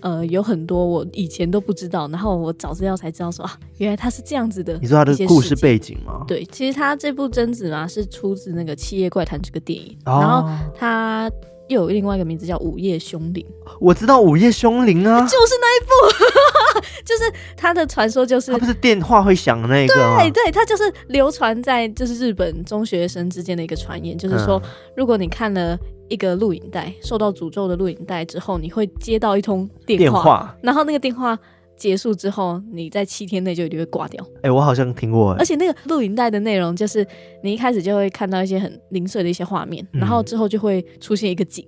[0.00, 4.78] 呃有很多我以前都不知道，然后我找资料才知道说啊，原来它是这样子的。
[4.80, 6.24] 你说它的故事背景吗？
[6.28, 11.30] 对，其实它这部贞子嘛是出自那个《七夜怪谈》这个电影，哦、然后它。
[11.68, 13.44] 又有另外一个名字叫《午夜凶铃》，
[13.80, 17.22] 我知道《午夜凶铃》啊，就是那一部， 就是
[17.56, 24.60] 它的传说，就是他不是电话会响的那个，对对，它就是流传在就是日本中学生之间的一个传言，就是说，
[24.96, 30.56] 如果你看了一个录影带，受到诅咒的录影带之后，你会接到一通电话，电话。
[30.62, 31.38] 然后那个电话。
[31.76, 34.24] 结束之后，你在七天内就一定会挂掉。
[34.36, 35.32] 哎、欸，我好像听过。
[35.34, 37.06] 而且那个录影带的内容，就是
[37.42, 41.66] 你一开始就会看到一些很零碎的一些画面，嗯、然后之后就会出现一个景。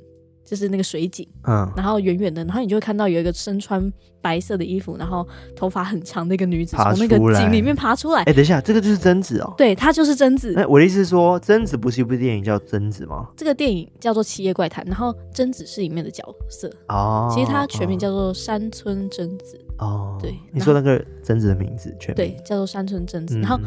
[0.48, 3.92] 就是那个水景，嗯，然后远远的，然后你就会看到有一个身穿
[4.22, 8.22] 白色的衣服，然后头发很长的一个女子从那个井里面爬出来。
[8.22, 9.52] 哎，等一下，这个就是贞子哦。
[9.58, 10.54] 对，她就是贞子。
[10.54, 13.26] 哎，我的意思是说，贞子不是一部电影叫贞子吗？
[13.36, 17.28] 这个电影叫做《七夜怪谈》，然后贞子是里面的角色哦。
[17.34, 20.18] 其实它全名叫做山村贞子哦。
[20.20, 23.58] 对，你说那个贞子的名字全名对，叫做山村贞子，然后。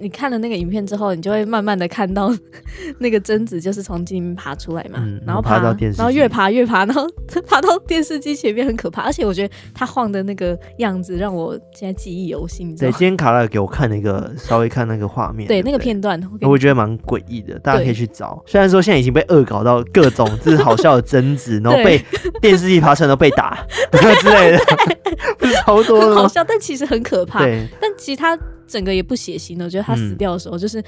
[0.00, 2.32] 你看了那个影片之后，你就会慢慢的看到
[2.98, 7.06] 那个贞子就是从井里面爬出来嘛，嗯、然后爬，爬到电视，然后越爬越爬，然后
[7.46, 9.02] 爬到电视机前面很可怕。
[9.02, 12.74] 而且我觉得他晃的那个样子让我现在记忆犹新。
[12.76, 18.42] 对，今天卡拉给我看了一个稍微看那个画面，对，那个片段，我觉得蛮诡异的，大家可以去找。
[18.46, 22.02] 对虽然说现在已经被恶搞到各种就是好笑的贞子，然后被
[22.40, 23.58] 电视机爬出来都被打
[23.90, 24.58] 对之类的，
[25.38, 27.40] 不是超多的好笑，但其实很可怕。
[27.40, 28.38] 对，但其实他。
[28.70, 30.82] 整个也不血腥的，我觉得他死掉的时候，就是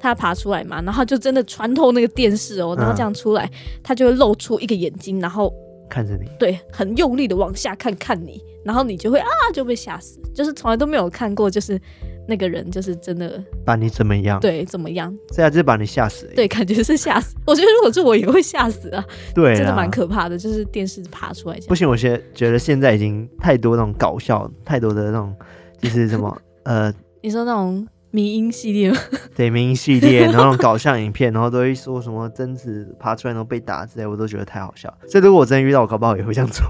[0.00, 3.50] 他爬出来嘛，嗯、然后就真的穿透那个电视哦，然后这样出来，嗯、
[3.82, 5.52] 他就会露出一个眼睛，然后
[5.88, 11.80] 看着你，对，很用力的往下看看你，然后你就会啊就被吓死，就是从来都没有看过，就是
[12.28, 14.38] 那个人就是真的把你怎么样？
[14.38, 15.16] 对，怎么样？
[15.34, 16.30] 这样就是把你吓死。
[16.36, 17.34] 对，感觉是吓死。
[17.46, 19.02] 我觉得如果是我也会吓死啊，
[19.34, 21.58] 对啦，真的蛮可怕的，就是电视爬出来。
[21.66, 25.34] 不行，我觉得现在已经太多那种搞笑，太多的那种
[25.80, 26.92] 就是什么 呃，
[27.22, 27.86] 你说那种。
[28.10, 28.96] 迷音系列吗？
[29.36, 34.88] 对，迷音系列， 然后那种搞笑影片，然后都会说什么贞子爬出来然后被打之类，我都觉得太好笑。
[35.06, 36.64] 所以如果我真的遇到，我搞不好也会这样做。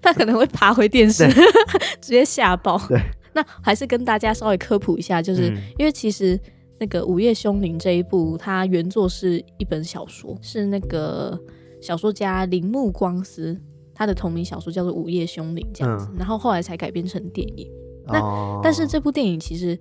[0.00, 1.26] 他可能会爬回电视，
[2.00, 2.80] 直接吓爆。
[2.86, 3.02] 对，
[3.34, 6.38] 那还是跟大家稍微科普一下，就是、嗯、因为其实
[6.78, 11.36] 那个《午夜凶铃》这一部，它原作是一本小说，是那个
[11.82, 13.60] 小说家铃木光司
[13.92, 17.68] 他的同名小说叫做《午夜凶铃》这样子，嗯、然后后来才改编成电影。
[18.08, 19.78] 那、哦、但是这部电影其实。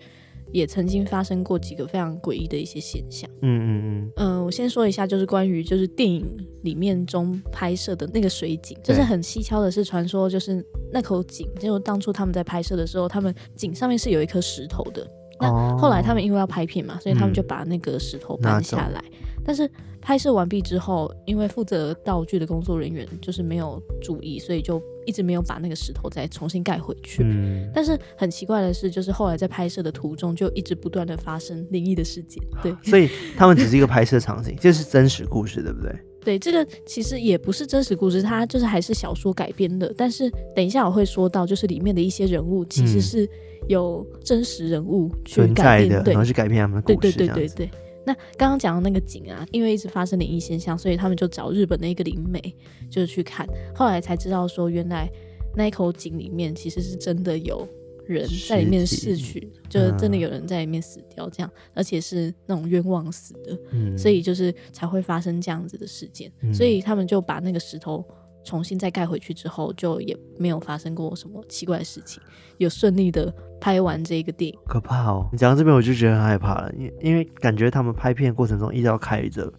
[0.53, 3.29] 也曾经发生过几个非常诡异的一些现象。
[3.41, 4.11] 嗯嗯嗯。
[4.15, 6.25] 嗯、呃，我先说一下，就是关于就是电影
[6.61, 15.05] 里面中拍摄的那个水井，就是很蹊跷的是，传说就是那口井，就当初他们在拍摄的时候，他们井上面是有一颗石头的。
[15.41, 19.03] 那后来他们因为要拍片嘛，所以他们就把那个石头搬下来。
[19.11, 19.69] 嗯但是
[20.07, 27.23] 拍摄完毕之后，因为负责道具的工作人员就是没有注意，所以就一直没有把那个石头再重新盖回去。
[27.23, 27.69] 嗯。
[27.75, 32.41] 但是很奇怪的是，就是后来在拍摄的途中，就一直不断的发生灵异的事件。
[32.63, 32.73] 对。
[32.89, 35.93] 所以他们只是一个拍摄场景，这是真实故事，对不对？
[36.23, 39.93] 对，这个其实也不是真实故事，它就是还是小说改编的。
[39.97, 43.29] 但是等一下我会说到，就是里面的一些人物其实是
[43.67, 47.11] 有真实人物去改编的，然后去改编他们的故事。
[47.11, 47.69] 对对对对对。
[48.07, 52.41] 那刚刚讲的那个井啊，因为一直发生灵异现象，所以他们就找日本的一个灵媒，
[52.89, 53.45] 就是去看。
[53.75, 55.11] 后来才知道说，原来
[55.53, 57.67] 那一口井里面其实是真的有
[58.05, 68.01] 人在里面逝去，就是真的有人在里面死掉，这样，而且是那种冤枉死的，嗯，所以就是才会发生这样子的事件，嗯，所以他们就把那个石头
[68.47, 72.23] 重新再盖回去之后，就也没有发生过什么奇怪的事情，
[72.57, 74.57] 有顺利的拍完这个电影。
[74.65, 75.27] 可怕哦！
[75.33, 79.51] 你讲到这边我就觉得很害怕了，因因为感觉他们拍片过程中一直要开着。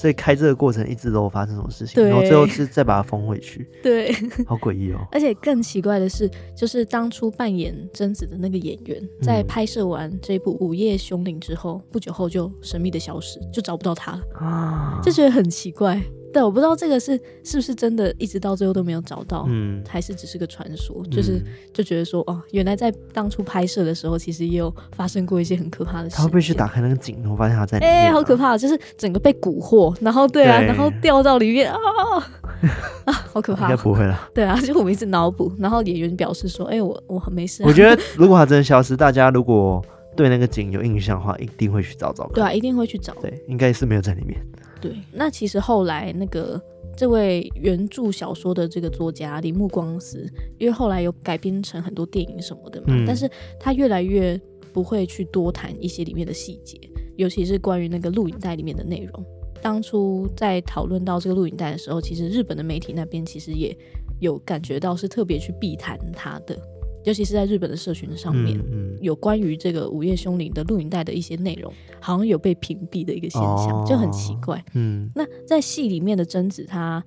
[0.00, 4.10] 所以开这个过程一直都发生什么事情，然后最后是再把它封回去， 对，
[4.46, 5.06] 好诡异哦。
[5.12, 16.00] 而且更奇怪的是，就是当初扮演贞子的那个演员，在拍摄完这部《午夜凶铃》之后，不久后就神秘的消失，就找不到他了啊，就觉得很奇怪。
[16.32, 26.16] 对，我不知道这个是是不是真的，一直到最后都没有找到，嗯，还是只是个传说，就是就觉得说，哦，原来在当初拍摄的时候，其实也有发生过一些很可怕的事。
[26.16, 31.78] 他会不会去打开那个井，我发现他在里面，哎、欸，好可怕，就是整个被蛊惑，然后对啊，对然后掉到里面啊
[33.06, 33.70] 啊，好可怕。
[33.70, 34.28] 应该不会了。
[34.34, 37.66] 对啊，就我们一直脑补，然后演员表示说，哎、欸，我我很没事、啊。
[37.66, 39.82] 我觉得如果他真的消失，大家如果
[40.16, 42.26] 对那个井有印象的话，一定会去找找。
[42.34, 43.14] 对啊，一定会去找。
[43.22, 44.38] 对，应该是没有在里面。
[44.80, 46.60] 对，那其实后来那个。
[46.96, 50.26] 这位原著小说的这个作家铃木光司，
[50.58, 54.38] 因为后来有改编成很多电影什么的嘛，嗯、但是他越来越
[54.70, 56.76] 不会去多谈一些里面的细节，
[57.16, 59.24] 尤其是关于那个录影带里面的内容。
[59.62, 63.74] 当初在讨论到这个录影带的时候，其实日本的媒体那边其实也
[64.18, 66.58] 有感觉到是特别去避谈他的。
[67.04, 74.62] 尤其是在日本的社群上面，嗯嗯、有关于这个《午夜凶铃》的录影带的一些内容，好像有被屏蔽的一个现象，哦、就很奇怪。
[74.74, 77.02] 嗯，那在戏里面的贞子，她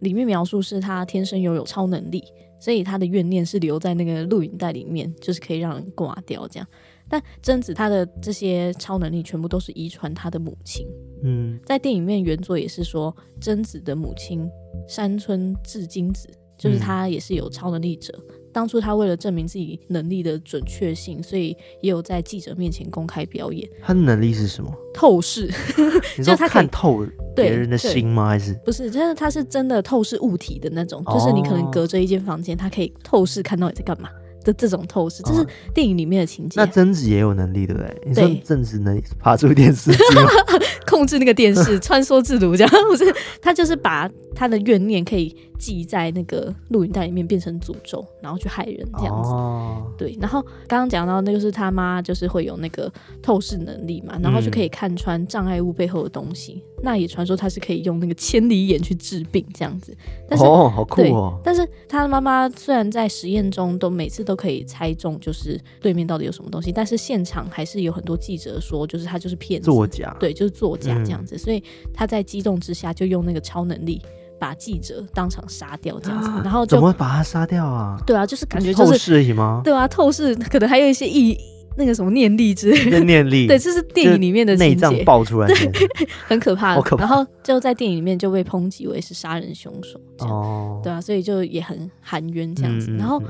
[0.00, 2.22] 里面描述是她天生拥有超能力，
[2.60, 6.68] 所以她的怨念是留在那个录影带里面，就是可以让人挂掉这样。
[7.08, 10.86] 但贞子她的这些超能力全部都是遗传她的母亲。
[11.24, 14.46] 嗯，在电影里面原作也是说，贞子的母亲
[14.86, 18.12] 山村至金子，就是她也是有超能力者。
[18.28, 23.68] 嗯当初他为了证明自己能力的准确性，所以也有在记者面前公开表演。
[23.82, 24.72] 他的能力是什么？
[24.94, 25.50] 透视。
[26.16, 27.06] 你说他看透
[27.36, 28.28] 别人的心吗？
[28.28, 28.90] 还是不是？
[28.90, 34.08] 就是他是真的透视物体的那种，哦、就是你可能隔着一间房间，他可以透视看到你在干嘛
[34.44, 36.60] 的这种透视，这是电影里面的情节。
[36.60, 37.96] 那贞子也有能力，对不对？
[38.06, 39.98] 你说贞子能爬出电视机？
[40.88, 43.04] 控制那个电视，穿梭自如这样，不是？
[43.42, 45.36] 他就是把他的怨念可以。
[45.58, 49.30] 记在那个录影带里面变成诅咒，然后去害人这样子。
[49.30, 52.90] 哦、对，然后刚刚讲到那个是他妈，就是会有那个
[53.20, 56.62] 透视能力嘛，然后就可以看穿障碍物背后的东西。
[56.78, 59.96] 嗯、那也传说他是可以用那个千里眼去治病这样子。
[60.28, 61.40] 但是哦，好酷哦！
[61.42, 71.34] 但是他的妈妈虽然在实验中都每次都可以猜中，就是对面到底有什么东西，但是现场还是有很多记者说，就是他就是骗子，作假，对，就是作假这样子。
[71.34, 74.00] 嗯、所以他在激动之下就用那个超能力。
[74.38, 78.00] 把记者当场杀掉这样子，然后就怎么把他杀掉啊？
[78.06, 79.60] 对啊，就是感觉就是透视而已吗？
[79.64, 81.36] 对啊，透视可能还有一些意
[81.76, 83.46] 那个什么念力之类的念力。
[83.46, 85.48] 对，这是电影里面的内脏爆出来，
[86.26, 86.74] 很可怕。
[86.96, 90.00] 然后就在电影里面就被抨击为是杀人凶手。
[90.26, 92.90] 哦，对啊，所以就也很含冤这样子。
[92.96, 93.22] 然后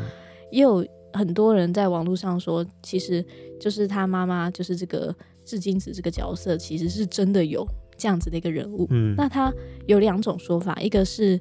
[0.51, 3.25] 也有很多人在网络上说，其实
[3.61, 7.67] 就是他妈妈，就是这个志金子这个角色，其实是真的有。
[7.99, 9.53] 这样子的一个人物，嗯，那他
[9.87, 11.39] 有两种说法，一个是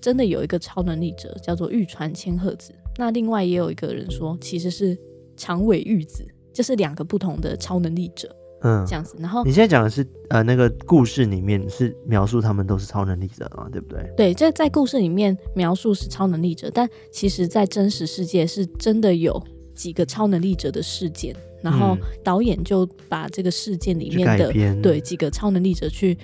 [0.00, 4.96] 真的有一个超能力者叫做玉川千鹤子，那另外也有一个人说其实是
[5.36, 8.28] 长尾玉子，就是两个不同的超能力者，
[8.60, 9.16] 嗯，这样子。
[9.18, 14.12] 然后你现在讲的是呃那个故事里面是描述他们都是超能力者嘛，对不对？
[14.16, 19.42] 对，这在故事里面描述是超能力者，但其实在真实世界是真的有
[19.74, 21.34] 几个超能力者的事件。
[21.62, 26.14] 然后导演就把这个事件里面的对几个超能力者去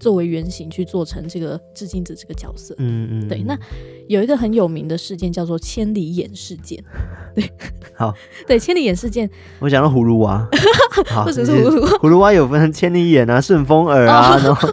[0.00, 2.74] 作为原型去做成这个致敬子这个角色。
[2.78, 3.42] 嗯嗯，对。
[3.42, 3.54] 那
[4.08, 6.82] 有一个很有名的事件叫做千里眼事件。
[7.34, 7.44] 对，
[7.94, 8.14] 好，
[8.48, 9.28] 对千里眼事件，
[9.60, 10.48] 我想到葫芦娃。
[11.26, 11.88] 为什么是葫芦娃？
[11.98, 14.68] 葫芦娃有分千里眼啊、顺风耳啊，然后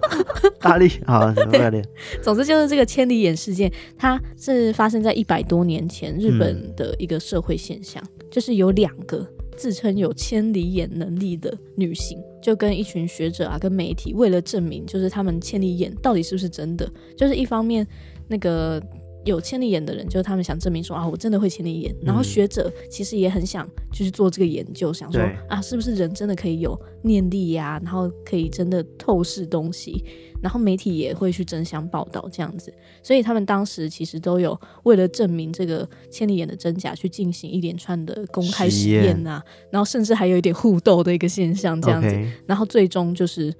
[0.61, 1.81] 大力 好，什么大力？
[2.21, 8.01] 总之就是这个千里眼事件，它是发生在一百多年前日本的一个社会现象，
[8.33, 9.25] 就是有两个。
[9.55, 17.87] 自称有千里眼能力的女性，就跟一群学者啊，跟媒体，为了证明就是他们千里眼到底是不是真的，就是一方面
[18.27, 18.81] 那个。
[19.25, 21.95] 有千里眼的人，就是他们想证明说啊，我真的会千里眼。
[22.01, 27.79] 然后学者其实也很想就是做这个研究，想说啊，是不是人真的可以有念力呀？
[27.83, 30.03] 然后可以真的透视东西。
[30.41, 32.73] 然后媒体也会去争相报道这样子。
[33.01, 39.41] 所以他们当时其实都有为了证明这个千里眼的真假，去进行一连串的公开实验啊。
[39.71, 42.13] 然后甚至还有一点互斗的一个现象这样子。
[42.45, 43.53] 然后最终就是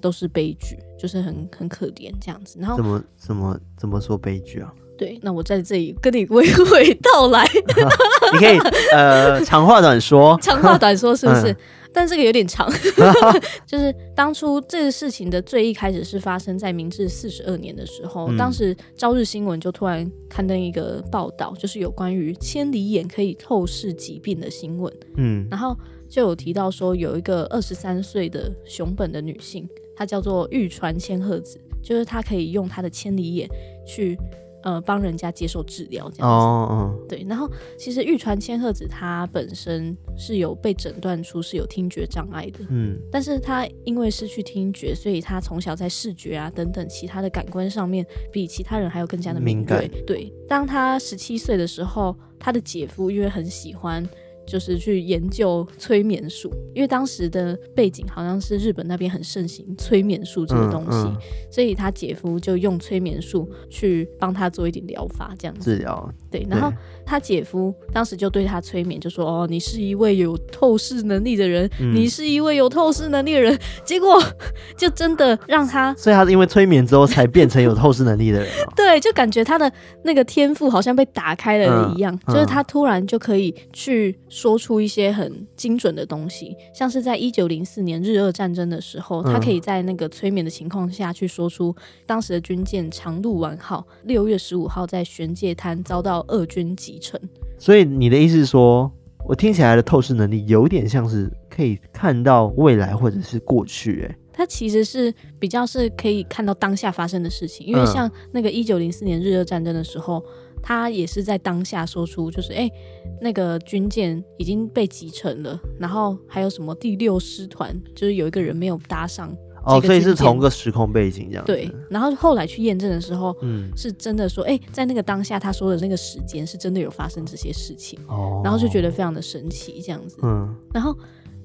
[0.00, 2.58] 都是悲剧，就是很很可怜这样子。
[2.58, 4.72] 然后怎么怎么怎么说悲剧啊？
[4.96, 7.44] 对，那我在这里跟你娓娓道来。
[8.32, 8.58] 你可以
[8.94, 11.50] 呃 长话短说，长话短说是不是？
[11.52, 11.56] 嗯、
[11.92, 12.70] 但这个有点长，
[13.66, 24.92] 就是当初这个事情的最一开始是发生在明治四十二年的时候，嗯、当时朝日新闻就突然刊登一个报道，就是有关于千里眼可以透视疾病的新闻。
[25.16, 25.76] 嗯，然后
[26.08, 33.48] 就有提到说有一个二十三岁的熊本的女性，她叫做玉川千鹤子，就是她可以用她的千里眼
[33.84, 34.16] 去。
[34.64, 37.24] 呃，帮人家接受治疗这样子，哦哦、对。
[37.28, 37.48] 然后
[37.78, 49.64] 其实玉川千鹤子她本身是有被诊断出是有听觉障碍的，嗯，但是她因为失去听觉，所以她从小在视觉啊等等其他的感官上面比其他人还要更加的敏锐。
[49.64, 49.90] 敏感。
[50.06, 54.02] 对，当她十七岁的时候，她的姐夫因为很喜欢。
[54.46, 61.16] 就是去研究催眠术，因为当时的背景好像是日本那边很盛行催眠术这个东西，嗯嗯、
[61.50, 65.72] 所以他姐夫就用催眠术去帮他做一点疗法，这样子。
[65.72, 66.12] 治疗。
[66.30, 66.72] 对，然后
[67.06, 74.22] 他姐夫当时就对他催眠，就说：“哦，你是一位有透视能力的人，嗯、你是一位有透视能力的人。”结果
[74.76, 78.48] 就真的让他，所以他是因为催眠之后才变成有透视能力的人。
[78.74, 79.70] 对，就感觉他的
[80.02, 91.74] 那个天赋好像被打开了一样，就是他突然就可以去说出一些很精准的东西，像是在一九零四年日俄战争的时候，他可以在那个催眠的情况下去说出
[92.06, 96.24] 当时的军舰长鹿丸号六月十五号在玄界滩遭到。
[96.28, 97.20] 俄军击沉，
[97.58, 98.90] 所以你的意思是说，
[99.26, 110.24] 我听起来的透视能力有点像是可以看到未来或者是过去，欸，哎，它其实是比较是可以看到当下发生的事情，因为像那个一九零四年日俄战争的时候，
[110.62, 112.72] 他也是在当下说出，就是哎，欸，
[113.20, 119.34] 那个军舰已经被击沉了，然后还有什么第六师团，就是有一个人没有搭上。
[119.64, 121.44] 哦，所以是同个时空背景这样。
[121.44, 130.96] 对，然后后来去验证的时候，嗯，是真的说，哎、欸，在那个当下他说的那个时间是真的有发生这些事情，哦，然后就觉得非常的神奇这样子，嗯，然后。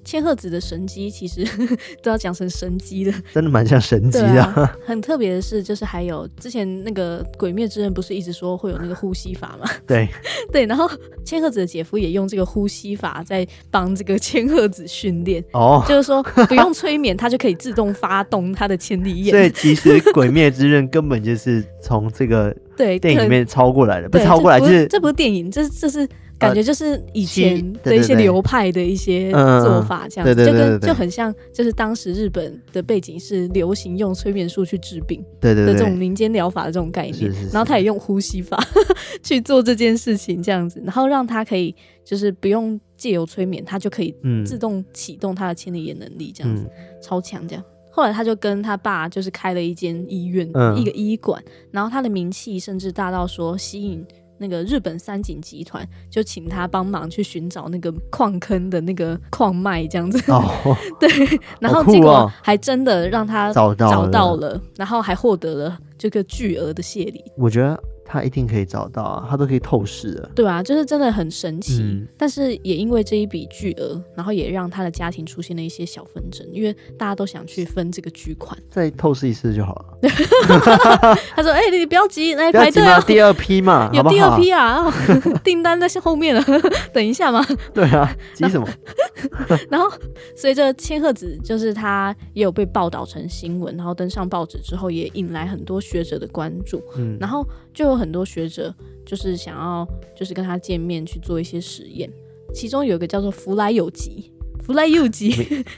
[0.04, 1.46] 千鹤子的神机其实
[2.02, 4.76] 都要讲成神机的，真的蛮像神机的、啊。
[4.86, 9.70] 很特别的是，就是还有之前那个《鬼灭之刃》不是一直说会有那个呼吸法吗？
[9.86, 10.08] 对
[10.52, 10.90] 对，然后
[11.24, 15.44] 千鹤子的姐夫也用这个呼吸法在帮这个千鹤子训练。
[15.54, 19.32] 哦，就是说不用催眠，他就可以自动发动他的千里眼。
[19.32, 26.08] 所以其实《鬼灭之刃》根本就是从这个对电影里面抄过来的，不是抄过来，就是这不是电影，这这是。
[26.40, 37.30] 感觉就是以前的一些流派的一些做法，这样子就跟就很像，就是当时日本的背景是流行用催眠术去治病，对对的这种民间疗法的这种概念。
[37.52, 38.58] 然后他也用呼吸法
[39.22, 41.76] 去做这件事情，这样子，然后让他可以
[42.06, 44.16] 就是不用借由催眠，他就可以
[44.46, 46.66] 自动启动他的千里眼能力，这样子
[47.02, 47.46] 超强。
[47.46, 54.06] 这样后来他就跟他爸就是开了一间医院，一个医馆，然后他的名气甚至大到说吸引。
[54.40, 60.20] 那个日本三井集团就请他帮忙去寻找那个矿坑的那个矿脉，这样子。
[60.32, 61.08] 哦， 对，
[61.60, 67.24] 然后结果还真的让他找到了，找到了，然后还获得了这个巨额的谢礼。
[67.38, 67.80] 我觉得。
[68.12, 70.32] 他一定可以找到啊，他都可以透视的。
[70.34, 71.84] 对啊，就是真的很神奇。
[71.84, 78.58] 嗯、但是也因为这一笔巨额，然后也让他的家庭出现了一些小纷争，因为大家都想去分这个巨款。
[78.68, 79.86] 再透视一次就好了。
[81.36, 84.92] 他说：“哎、欸，你不要急，来排队啊，第二批嘛， 有第二批啊，
[85.46, 86.44] 订单在后面了，
[86.92, 87.46] 等一下嘛。”
[87.76, 88.68] 对啊，急什么？
[89.70, 89.88] 然后
[90.36, 96.82] 随着千鹤子，就是他也有被报道成新闻，然后登上报纸之后，也引来很多学者的关注。
[96.98, 97.99] 嗯，然后就有。
[98.00, 98.74] 很多学者
[99.06, 102.10] 就是想要，就是跟他见面去做一些实验。
[102.54, 104.32] 其中有一个叫做弗莱有吉，
[104.64, 105.32] 弗莱尤吉，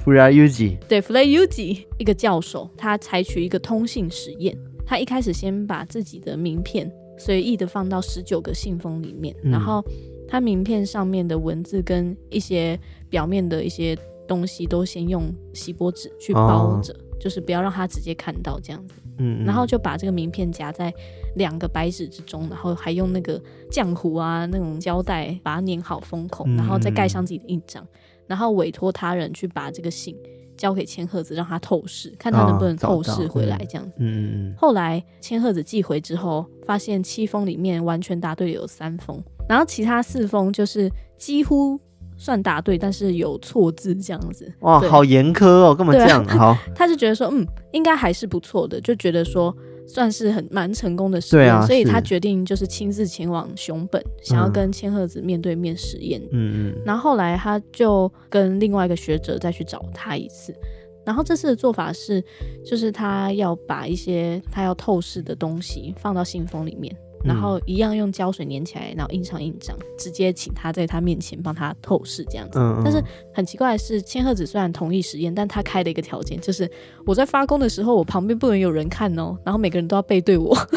[0.06, 4.58] 弗莱尤吉， 对，弗莱尤吉一个教授，他采取一个通信实验。
[4.86, 9.84] 他一开始先把自己的名片随意的放到十九个信封里面，嗯、然后
[10.28, 12.78] 他名片上面的文字跟一些
[13.10, 13.98] 表面的一些
[14.28, 18.96] 东西都先用锡箔纸去包着，哦、就是不要让他直接看到这样子。
[19.18, 20.94] 嗯，然后就把这个名片夹在
[21.36, 27.86] 两个白纸之中，然后还用那个浆糊啊那种胶带把它粘好封口，然后再盖上自己的印章，
[28.28, 30.16] 然后委托他人去把这个信
[30.58, 33.94] 交给千鹤子，让他透视，看他能不能透视回来这样子。
[33.98, 41.80] 嗯，后来千鹤子寄回之后，发现七封里面完全答对有三封，然后其他四封就是几乎。
[42.22, 44.48] 算答对，但是有错字这样子。
[44.60, 46.24] 哇，好严苛哦，干嘛这样？
[46.26, 49.56] 啊、 好，他就觉得说，嗯，应该还是不错的，就觉得说
[49.88, 56.22] 算是很蛮成功的实验，啊，所以他决定就是亲自前往熊本，想要跟千鹤子面对面实验。
[56.32, 56.82] 嗯嗯。
[56.86, 60.54] 然后后来他就跟另外一个学者再去找他一次，
[61.04, 62.24] 然后这次的做法是，
[62.64, 66.96] 就是他要把一些他要透视的东西放到信封里面。
[67.24, 72.60] 然后一样用胶水粘起来，然后印上印章，直接请他在他面前帮他透视这样子。
[72.60, 73.04] 嗯嗯，但是
[73.34, 76.70] 很奇怪的是，千鹤子虽然同意实验，但他开了一个条件，就是
[77.06, 80.56] 我在发功的时候，我旁边不能有人看哦，然后每个人都要背对我。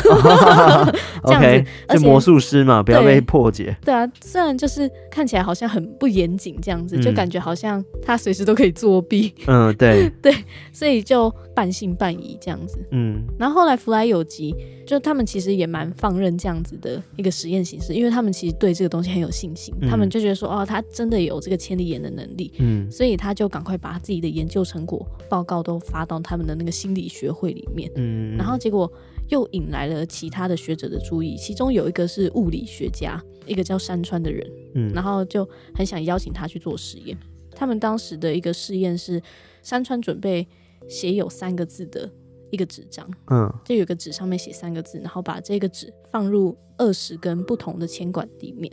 [1.24, 3.76] 这样子，okay, 就魔术师嘛，不要被破解。
[3.84, 9.34] 对啊，虽然就是看起来好像很不严谨这样子，就感觉好像他随时都可以作弊。
[9.46, 10.34] 嗯，对 对，
[10.72, 12.78] 所以就半信半疑这样子。
[12.90, 14.54] 嗯，然后后来弗莱有吉，
[14.86, 22.52] 就他们其实也蛮放任这样子的一个实验形式，因为他们其实对这个东西很有信心，嗯、他们就觉得说，哦，他真的有这个千里眼的能力。
[22.58, 27.90] 嗯，所以他就赶快把他自己的研究成果报告都发到他们的那个心理学会里面。
[27.96, 28.90] 嗯，然后结果。
[29.30, 37.16] 又引来了其他的学者的注意，其中有一个是物理学家，一个叫山川的人，嗯，然后就很想邀请他去做实验。
[37.56, 39.22] 他们当时的一个试验是，
[39.62, 40.46] 山川准备
[40.88, 42.10] 写有三个字的
[42.50, 48.72] 一个纸张，嗯，就有个纸上面写三个字，然后把这个纸放入二十根不同的铅管里面，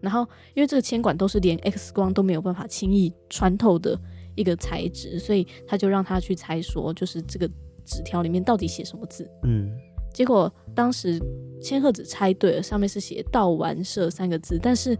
[0.00, 3.98] 然后因为这个铅管都是连 X 光都没有办法轻易穿透的
[4.34, 7.48] 一个材质，所以他就让他去猜说，就是这个
[7.84, 9.70] 纸条里面到底写什么字，嗯。
[10.14, 11.20] 结果当时
[11.60, 14.96] 千鹤子猜对了，上面是写“道丸社”三个字，但是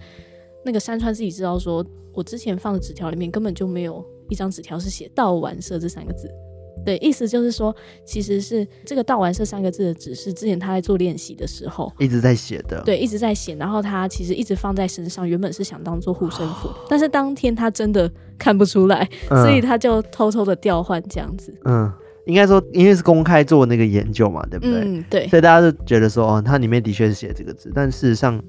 [0.62, 1.82] 那个山川自己知道说，
[2.12, 6.30] 我之前放的纸条里面根本就没有一张纸条是写“道丸社”这三个字。
[6.84, 7.74] 对，意思就是说，
[8.04, 12.82] 其实是这个“道完社”三个字的纸是之前他在做练习的时候一直在写的。
[12.84, 21.54] 对，一直在写，然后他其实一直放在身上，原本是想当做护身符，但是当天他真的看不出来，嗯、所以他就偷偷的调换这样子。
[21.64, 21.92] 嗯。
[22.26, 24.80] 应该说，因为是公开做那个研究嘛，对不对？
[24.80, 25.28] 嗯，对。
[25.28, 28.42] 所以大家就觉得说，哦，它里面的确是写这个字，但事实上，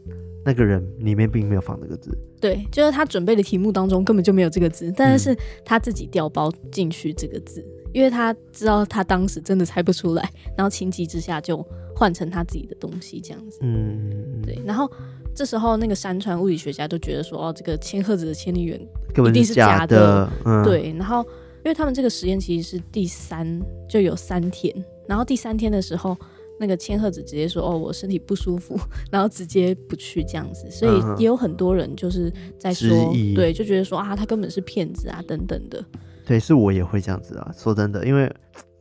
[0.43, 2.09] 那个人里面并没有放这个字。
[2.41, 11.65] 对，就是他准备的题目当中根本就没有这个字，但是他自己调包进去这个字，嗯，因为他知道他当时真的猜不出来，然后情急之下就
[11.95, 13.59] 换成他自己的东西这样子。
[13.61, 14.59] 嗯，对。
[14.65, 14.89] 然后
[15.35, 18.79] 这时候那个山川物理学家就觉得说，哦，这个千鹤子的千里远
[19.27, 19.95] 一定是假的。
[19.95, 21.25] 假的嗯，对，然后。
[21.65, 23.59] 因为他们这个实验其实是第三，
[23.89, 24.73] 就有三天，
[25.05, 26.15] 然后第三天的时候，
[26.57, 28.79] 那个千鹤子直接说：“哦，我身体不舒服，
[29.11, 35.83] 然后直接不去这样子。”所以也有很多人就是在说，对，就觉得说啊，他根本是骗子啊，等等的。
[36.27, 38.31] 对，是我也会这样子啊，说真的，因为。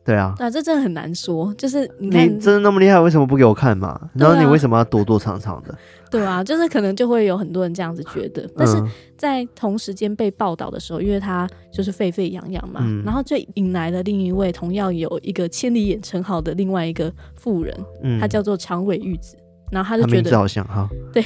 [0.05, 1.53] 对啊，那、啊、这真的很难说。
[1.55, 4.09] 就是你，看你真的那么厉害，为什么不给我看嘛？
[4.15, 5.77] 然后你为什么要躲躲藏藏的？
[6.09, 8.49] 对啊，就是可能就会有很多人这样子觉得。
[8.57, 8.81] 但是
[9.17, 19.37] 在同时间被报道的时候，因为他就是沸沸扬扬嘛，嗯、然后就引来了另一位同样有一个千里眼称号的另外一个妇人，嗯、他叫做长尾玉子。
[19.71, 21.25] 然后他就觉得，好像哈， 对，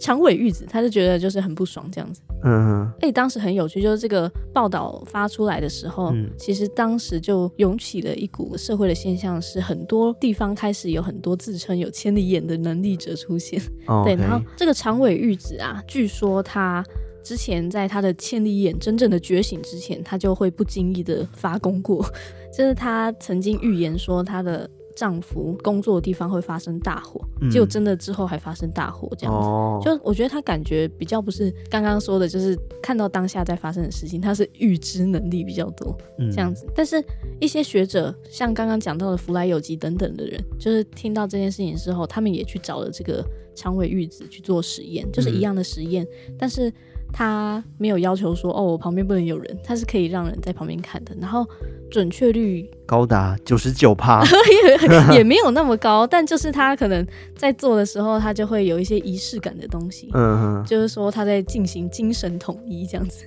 [0.00, 2.22] 长尾玉子，他就觉得就是很不爽这样子。
[2.42, 13.60] 嗯哼，哎，当时很有趣，就是这个报道发出来的时候，嗯、其实当时就涌起了一股社会的现象，是很多地方开始有很多自称有千里眼的能力者出现。
[13.86, 16.84] 哦、对，然后这个长尾玉子啊，据说他
[17.22, 22.02] 之前在他的千里眼真正的觉醒之前，他就会不经意的发功过，
[22.56, 24.70] 就是他曾经预言说他的。
[24.96, 27.20] 丈夫工作的地方会发生大火，
[27.50, 35.94] 结果真的之后还发生大火，这样子，嗯、就我觉得他感觉比较不是刚刚说的，就是看到当下在发生的事情，他是预知能力比较多，
[36.32, 36.64] 这样子。
[36.66, 37.04] 嗯、但是
[37.38, 43.22] 一些学者，像刚刚讲到的弗莱有吉等等的人，就是听到这件事情之后，他们也去找了这个
[43.54, 46.72] 长尾玉子去做实验，就是一样的实验，嗯、但是。
[47.12, 51.14] 他没有要求说哦，我旁边不能有人，他是可以让人在旁边看的。
[51.20, 51.46] 然后
[51.90, 54.22] 准确率高达九十九趴，
[55.14, 63.24] 也没有那么高，但就是他可能在做的时候，他就会有一些仪式感的东西，嗯哼，就是说他在进行精神统一这样子。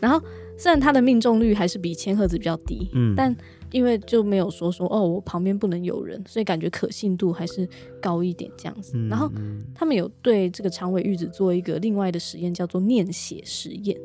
[0.00, 0.20] 然后
[0.56, 3.34] 虽然他的命中率还是比千赫子比较低，嗯，但。
[3.74, 7.68] 因为就没有说说哦，我旁边不能有人，所以感觉可信度还是
[8.00, 8.92] 高一点这样子。
[8.94, 9.28] 嗯、然后
[9.74, 14.00] 他们有对这个长尾玉子做一个另外的实验，叫做念写实验。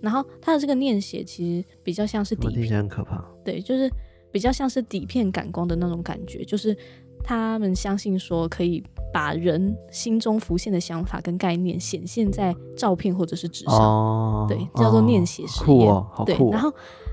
[0.00, 3.24] 然后他的这个念写其实比较像是底片，很可怕。
[3.44, 3.90] 对，就是
[4.30, 6.76] 比较像是底片感光的那种感觉，就是
[7.24, 8.80] 他们相信说可以
[9.12, 13.74] 把人心中浮现的想法跟概念显现在照片或者是纸上。
[13.74, 15.66] 哦、对，叫做念写实验。
[15.66, 16.36] 酷哦，好酷哦。
[16.36, 16.72] 对，然后。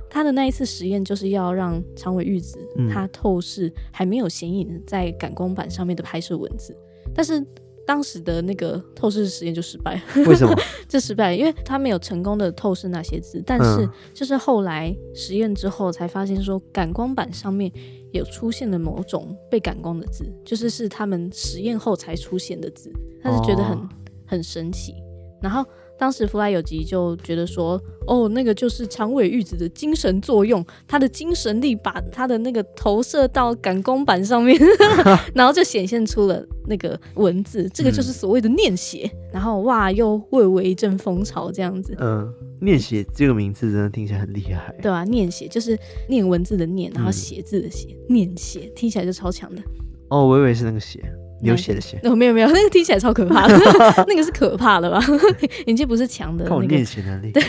[0.09, 2.57] 他的那一次实验就是要让长尾玉子
[2.91, 6.75] 他透视还没有显影在感光板上面的拍摄文字，
[7.13, 7.45] 但是
[7.85, 10.01] 当时的那个透视实验就失败了。
[10.27, 10.55] 为什么？
[10.87, 13.41] 就失败，因为他没有成功的透视那些字。
[13.45, 17.71] 但是就是后来实验之后才发现说，感光板上面
[18.11, 22.91] 有出现了某种被感光的字，就是是他们实验后才出现的字。
[23.21, 23.89] 他是觉得很
[24.25, 24.93] 很神奇，
[25.41, 25.63] 然后。
[25.99, 34.57] 当时福来有吉就觉得说，哦，那个就是长尾玉子的精神作用，他的精神力把他的那个投射到感光板上面，
[35.35, 39.09] 然后就显现出了那个文字，这个就是所谓的念写。
[39.13, 41.93] 嗯、然后哇，又蔚为一阵风潮这样子。
[41.99, 44.73] 嗯，念写这个名字真的听起来很厉害。
[44.81, 45.77] 对啊，念写就是
[46.07, 49.61] 念文字的念，然后写字的写，嗯、念写听起来就超强的。
[50.07, 51.03] 哦，我以为是那个写。
[51.41, 51.99] 流血的血？
[52.03, 53.57] 哦，没有没有， 那个听起来超可怕的，
[54.07, 54.99] 那个是可怕的吧？
[55.67, 57.31] 眼睛不是强的，那个练习能力。
[57.31, 57.43] 对，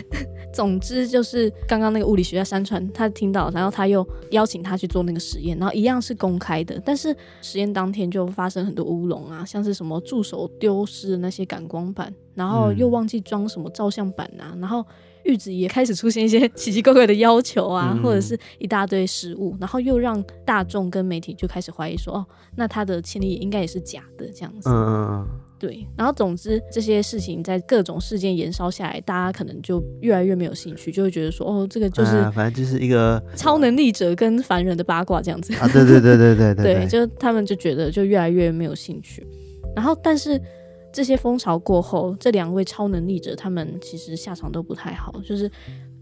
[0.53, 14.85] 总之就是刚刚那个物理学家山川，他听到，然后他又邀请他去做那个实验，然后一样是公开的，但是实验当天就发生很多乌龙啊，像是什么助手丢失的那些感光板，然后又忘记装什么照相板啊，然后。
[15.31, 22.27] 玉子也开始出现一些奇奇怪怪的要求啊，嗯、或者是一大堆失误，然后又让大众跟媒体就开始怀疑说，哦，
[22.57, 24.69] 那他的千里眼应该也是假的这样子。
[24.69, 25.29] 嗯嗯嗯。
[25.59, 35.55] 对，然后总之这些事情在各种事件延烧下来，大家可能就越来越没有兴趣，就会觉得说，哦，这个就是、啊、反正就是一个超能力者跟凡人的八卦这样子。
[35.57, 36.75] 啊，对对对对对对。
[36.75, 39.27] 对，就他们就觉得就越来越没有兴趣，
[39.77, 40.41] 然后但是。
[40.93, 45.51] 这些风潮过后，这两位超能力者，他们其实下场都不太好，就是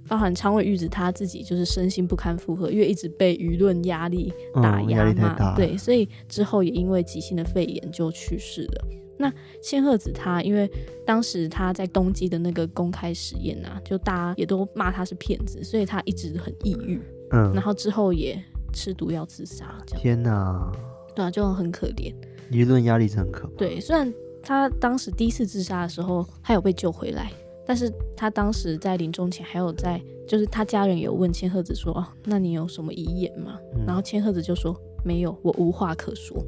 [0.09, 8.85] 包含长尾玉子他自己，就是身心不堪负荷，因为一直被舆论压力打压嘛，嗯、对，所以之后也因为急性的肺炎就去世了。
[9.19, 9.31] 那
[9.63, 10.71] 千鹤子他，因为
[11.05, 16.99] 当时他在东京的那个公开实验啊，就大家也都骂他是骗子，所以他一直很抑郁，
[17.33, 19.77] 嗯，然后之后也吃毒药自杀。
[19.87, 20.73] 天哪，
[21.15, 22.15] 对啊，就很可怜，
[22.51, 23.55] 舆论压力是很可怕。
[23.59, 24.11] 对，虽然。
[24.49, 27.31] 他当时第一次自杀的时候，他有被救回来，
[27.67, 34.75] 但是他当时在临终前还有在，就是他家人有问千鹤子说：“哦，那你有什么遗言吗？”嗯、然后千鹤子就说
[35.05, 36.43] ：“没有，我无话可说。”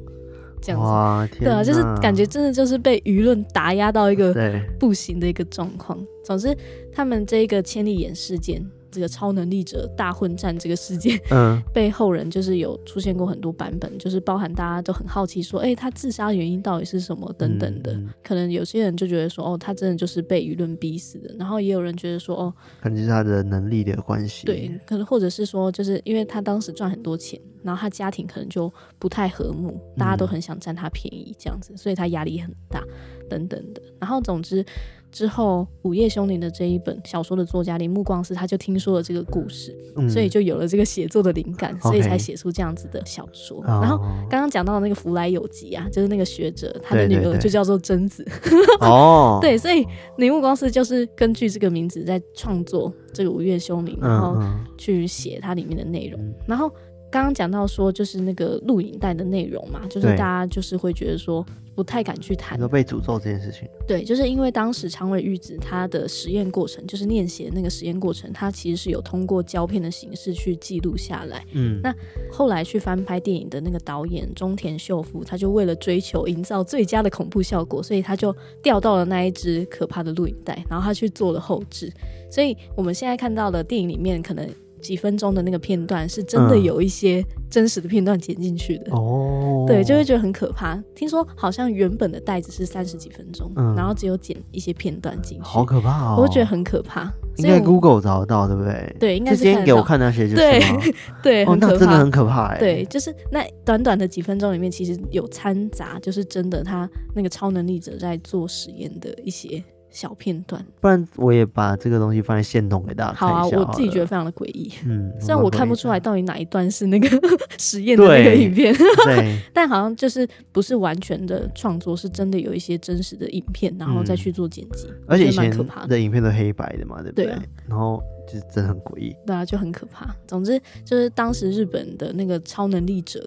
[0.63, 0.81] 这样
[1.29, 4.33] 子，对啊，就是感觉真的就是被舆论打压到一个
[4.79, 5.95] 不行的一个状况。
[5.99, 6.57] 对总之，
[6.91, 8.67] 他们这一个千里眼事件。
[8.91, 17.93] 这个超能力者大混战这个事件，嗯， 背后人就是有出现过很多版本，就是包含大家都很好奇说，哎，他自杀的原因到底是什么等等的。
[17.93, 21.33] 嗯、可能有些人就觉得说，哦，他真的就是被舆论逼死的。
[21.39, 24.45] 然后也有人觉得说，哦，可能是他的能力的关系。
[24.45, 32.83] 对，可能或者是说，就是因为他当时赚很多钱，然后他家庭可能就不太和睦，大家都很想占他便宜这样子，所以他压力很大
[33.29, 33.81] 等等的。
[33.99, 34.65] 然后总之。
[35.11, 43.61] 之后，《午夜凶铃》的这一本小说的作家铃木光司，他就听说了这个故事，嗯、所以就有了这个写作的灵感，所以才写出这样子的小说。
[43.63, 43.81] Okay.
[43.81, 43.97] 然后
[44.29, 48.25] 刚刚讲到的那个福来有吉啊，就是那个学者，他的女儿就叫做贞子。
[48.79, 49.85] 哦，对，所以
[50.17, 54.41] 铃木光司就是根据这个名字在创作这个《午夜凶铃》，然后
[54.77, 56.21] 去写它里面的内容。
[56.21, 56.69] 嗯、然后
[57.11, 61.45] 刚刚讲到说，就是那个录影带的内容嘛，就是大家就是会觉得说。
[61.75, 63.67] 不太敢去谈，都被诅咒这件事情。
[63.87, 71.45] 对，就是因为当时长尾玉子他的实验过程，就是念写那个实验过程，他其实是有通过胶片的形式去记录下来。
[71.53, 71.93] 嗯，那
[72.31, 81.91] 后来去翻拍电影的那个导演中田秀夫，他就为了追求营造最佳的恐怖效果，所以他就调到了那一只可怕的录影带，然后他去做了后置。
[82.29, 84.47] 所以我们现在看到的电影里面，可能。
[84.81, 90.75] 几分钟的那个片段是真的有一些真实的片段剪进去的哦，嗯、对，就会觉得很可怕。
[90.95, 96.15] 听说好像原本的袋子是三十几分钟，嗯、然后只有剪一些片段进去，好可怕哦！
[96.17, 97.11] 我会觉得很可怕。
[97.37, 98.95] 应该 Google 找得到，对不对？
[98.99, 100.61] 对，应该是之前给我看那些就是对
[101.23, 102.59] 对，那真的很可怕哎。
[102.59, 109.63] 对，就是那短短的几分钟里面，其实有掺杂，就是真的他那个超能力者在做实验的一些。
[109.91, 113.41] 小片段，不然我也把这个东西放在线筒给大家看一下好。
[113.41, 114.71] 好啊，我自己觉得非常的诡异。
[114.87, 117.07] 嗯，虽然我看不出来到底哪一段是那个
[117.59, 118.73] 实验的那个影片，
[119.05, 124.87] 对， 但好像就是不是完全的创作，是真的有一些真实的影片，然后再去做剪辑。
[125.07, 125.51] 而且以前
[125.87, 127.25] 的影片都黑白的嘛，对不对？
[127.25, 128.01] 对啊，然后。
[128.27, 130.15] 就是真的很诡异，对啊，就很可怕。
[130.27, 133.19] 总之，就是当时日本的那个超能力者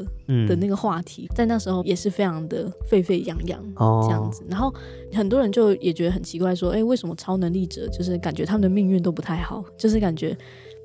[0.48, 3.60] 的那个话题，嗯、在那时候也是非常的沸沸扬扬
[4.02, 4.42] 这样子。
[4.42, 4.72] 哦、然后
[5.12, 9.64] 很多人就也觉得很奇怪，说：“哎、欸，为什么超能力者就是感觉他们的命运都不太好？
[9.76, 10.30] 就是感觉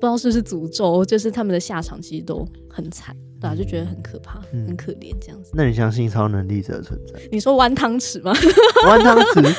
[0.00, 7.20] 知道是不是诅咒，就是他们的下场其实都很惨，对啊，就觉得很可怕，嗯、很可怜这样子。”那你相信超能力者的存在？
[7.30, 8.32] 你说弯汤匙吗？
[8.86, 9.54] 弯汤匙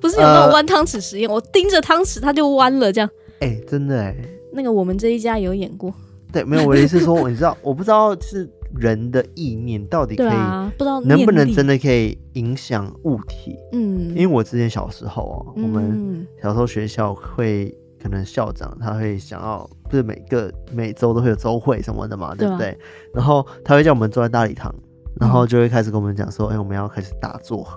[0.00, 1.28] 不是有那种弯汤匙实验？
[1.28, 3.10] 呃、我盯着汤匙，它就弯了，这样。
[3.44, 4.16] 哎、欸，真的哎，
[4.54, 5.92] 那个我们这一家有演过。
[6.32, 13.54] 对，没有，我的意思是说，你知道，我不知道是人的意念到底可以，啊、不知道能不能真的可以影响物体。
[13.72, 17.72] 嗯，因为我之前小时候啊，嗯、我们小时候学校会
[18.02, 22.74] 可能校长他会想要，不是每个每周都会有周会什么的嘛，对不对？
[23.12, 24.74] 然后他会叫我们坐在大礼堂，
[25.20, 27.68] 然后就会开始跟我们讲说，哎、欸，我们要开始打坐，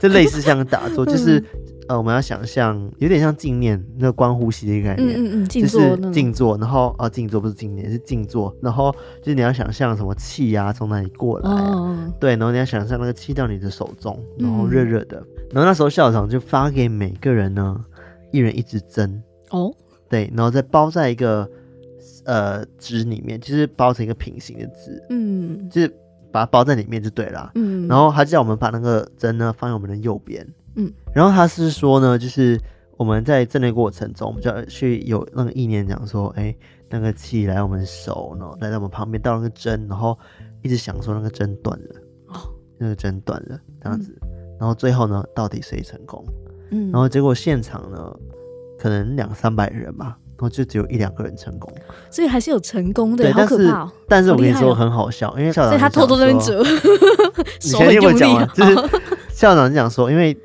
[0.00, 1.42] 就类似像打坐， 就是。
[1.88, 8.90] 呃，我们要想象有点像静念，那个观呼吸的一个概念，嗯嗯嗯，静坐，就是静坐，然后啊，静坐不是静念，是静坐，然后
[9.22, 17.84] 就是你要想象什么气呀、啊、从哪里过来、哦，对，然后你要想象那个气到你的手中，然后热热的、嗯，然后那时候校长就发给每个人呢，
[18.32, 19.72] 一人一支针，哦，
[20.08, 21.48] 对，然后再包在一个
[22.24, 25.88] 呃纸里面，就是包成一个平行的纸，嗯，就是
[26.32, 30.44] 把它包在里面就对了，嗯，然后他叫我们把那个针呢放在我们的右边。
[30.76, 32.60] 嗯，然后他是说呢，就是
[32.96, 36.54] 我们在正念过程中，我们就要去有那个意念讲说，哎，
[36.88, 40.18] 那个气来我们手，然后来到我们旁边，到那个针，然后
[40.62, 41.94] 一直想说那个针断了，
[42.28, 42.40] 哦，
[42.78, 44.28] 那个针断了这样子，嗯，
[44.60, 46.24] 然后最后呢，到底谁成功？
[46.70, 48.14] 嗯，然后结果现场呢，
[48.78, 51.72] 可能两三百人吧，然后就只有一两个人成功，
[52.10, 56.62] 所以还是有成功的，对，好可怕哦，但是，但是我跟你说很好笑，因为校长，所以他偷偷在那边折，
[57.62, 58.74] 你先听我讲完，就是
[59.30, 60.36] 校长讲说，因为。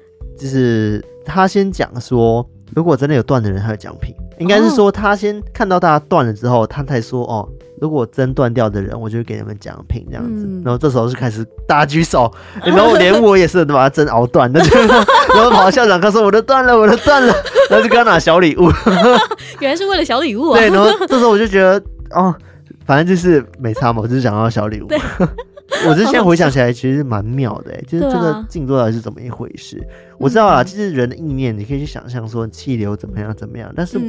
[0.42, 2.44] 就是他先讲说，
[2.76, 4.16] 如果真的有断的人，他有奖品。
[4.40, 7.48] 应该是说他先看到大家断了之后，他才说哦，
[7.80, 10.48] 如果真断掉的人，我就会给你们奖品这样子。
[10.48, 12.32] 嗯、然后这时候就开始大家举手，
[12.64, 17.32] 然后连我也是把他真熬断，那 就然后跑到校长他说我的断了，我的断了，
[17.70, 18.72] 然后就给他拿小礼物。
[19.62, 20.58] 原来是为了小礼物啊！
[20.58, 21.80] 对，然后这时候我就觉得
[22.10, 22.34] 哦，
[22.84, 24.88] 反正就是没差嘛，我就是想要小礼物。
[25.88, 29.78] 我这现在回想起来，其实蛮妙的，欸， 就是这个静坐到底是怎么一回事？
[29.80, 34.00] 啊、我知道啊，其实人的意念，你可以去想象说气流怎么样怎么样，但是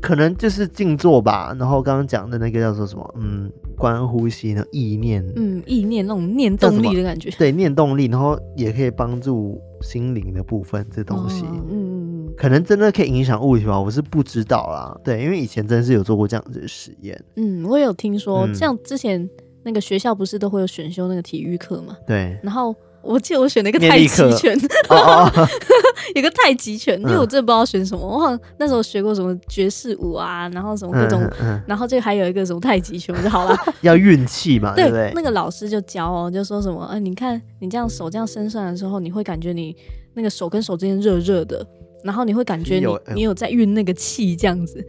[0.00, 1.54] 可能就是静坐吧。
[1.58, 3.14] 然后刚刚讲的那个叫做什么？
[3.18, 13.80] 嗯，观呼吸的意念，嗯，意念那种念动力的感觉，对，念动力，然后也可以帮助心灵的部分，这东西，嗯嗯嗯，可能真的可以影响物体吧？
[13.80, 19.28] 我是不知道啦，对，因为以前真的是有做过这样子的实验，嗯，我有听说，像之前。
[19.66, 21.96] 那个学校不是都会有选修那个体育课嘛？
[22.06, 22.38] 对。
[22.40, 24.06] 然后我记得我选了一个太极
[24.36, 24.56] 拳，
[24.88, 25.48] 哦哦
[26.14, 28.00] 一个太极拳，因为我真的不知道选什么。
[28.00, 33.56] 嗯、我好像那时候学过什么爵士舞啊，然后什么各种，嗯嗯、然后就还有一个什么太极拳，我就好了。
[33.82, 35.10] 要运气嘛，对不对？
[35.16, 39.76] 那个老师就教哦，就说什么，哎，你看你这样手这样伸上来的时候，你会感觉你
[40.14, 41.66] 那个手跟手之间热热的，
[42.04, 44.86] 然后你会感觉你有你有在运那个气这样子。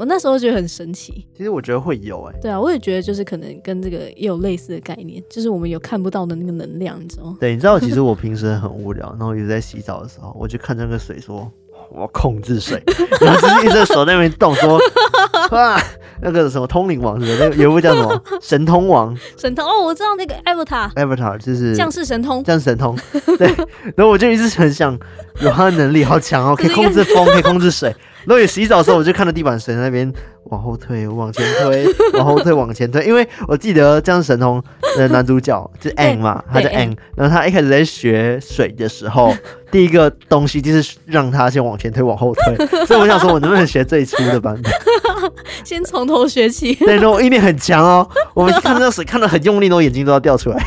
[0.00, 7.36] 我那时候觉得很神奇，其实我觉得会有哎、欸，对啊，我也觉得就是可能跟这个也有类似的概念，就是我们有看不到的那个能量，你知道吗？
[7.38, 11.52] 对，你知道其实我平时很无聊，然后一直在洗澡的时候，我就看那个水说。
[11.92, 12.80] 我要控制水，
[13.20, 14.78] 然后就是一直手在那边动，说
[15.50, 15.76] 哇，
[16.22, 17.38] 那个什么通灵王是不是？
[17.40, 19.12] 那个有部叫什么神通王？
[19.36, 22.96] 神通哦，我知道那个 Avatar，Avatar 就是降世神通，降世神通。
[23.36, 23.48] 对，
[23.96, 24.96] 然后我就一直很想
[25.40, 27.92] 有他的能力，好强哦，可以控制风，可以控制水。
[28.24, 30.12] 然后有洗澡的时候，我就看到地板水在那边
[30.44, 33.04] 往后退，往前推，往后退，往前推。
[33.04, 34.62] 因为我记得降世神通
[34.96, 39.34] 的男主角就是 Aang 嘛，他叫 Aang，然后他一开始在学水的时候。
[39.70, 42.66] 第一个东西就是让他先往前推，往后推。
[42.86, 44.72] 所以我想说，我能不能学最初的版本？
[45.62, 46.74] 先从头学起。
[46.74, 48.04] 对，然后我意念很强哦。
[48.34, 50.60] 我们看那水，看得很用力，然后眼睛都要掉出来。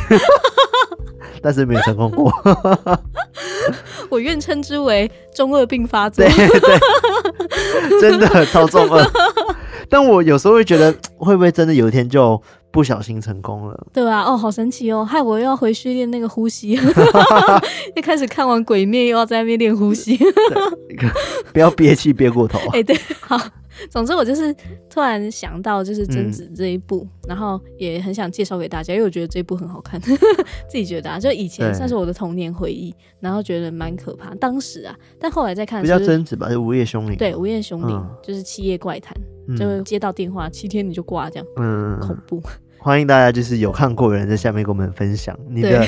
[1.44, 2.32] 但是没有成功过。
[4.08, 6.24] 我愿称之为中二病发作。
[6.24, 6.48] 对
[7.90, 9.04] 对，真的超中二。
[9.90, 12.40] 但我有时候会觉得，会不会真的有一天就
[12.70, 13.86] 不小心成功了？
[13.92, 15.04] 对啊，哦，好神奇哦！
[15.04, 16.78] 害我又要回去练那个呼吸，
[17.94, 20.18] 一开始看完《鬼灭》又要在那边练呼吸，
[21.52, 22.58] 不要憋气憋过头。
[22.70, 23.38] 哎、欸，对，好。
[23.90, 24.54] 总之，我就是
[24.88, 30.00] 突然想到，就是贞子这一部、嗯，然后也很想介绍给大家，因为我觉得这一部很好看，
[30.68, 34.34] 自己觉得啊，就以前算是我的童年回忆，然后觉得蛮可怕。
[34.36, 37.14] 当时啊，但后来再看，不叫贞子吧，就《午夜凶铃》。
[37.18, 37.96] 对，《午夜凶铃》
[38.26, 39.16] 就是七夜怪谈、
[39.48, 42.42] 嗯，就接到电话七天你就挂这样，嗯，恐怖。
[42.78, 45.86] 欢迎大家，就是有看过的人在下面跟我们分享你的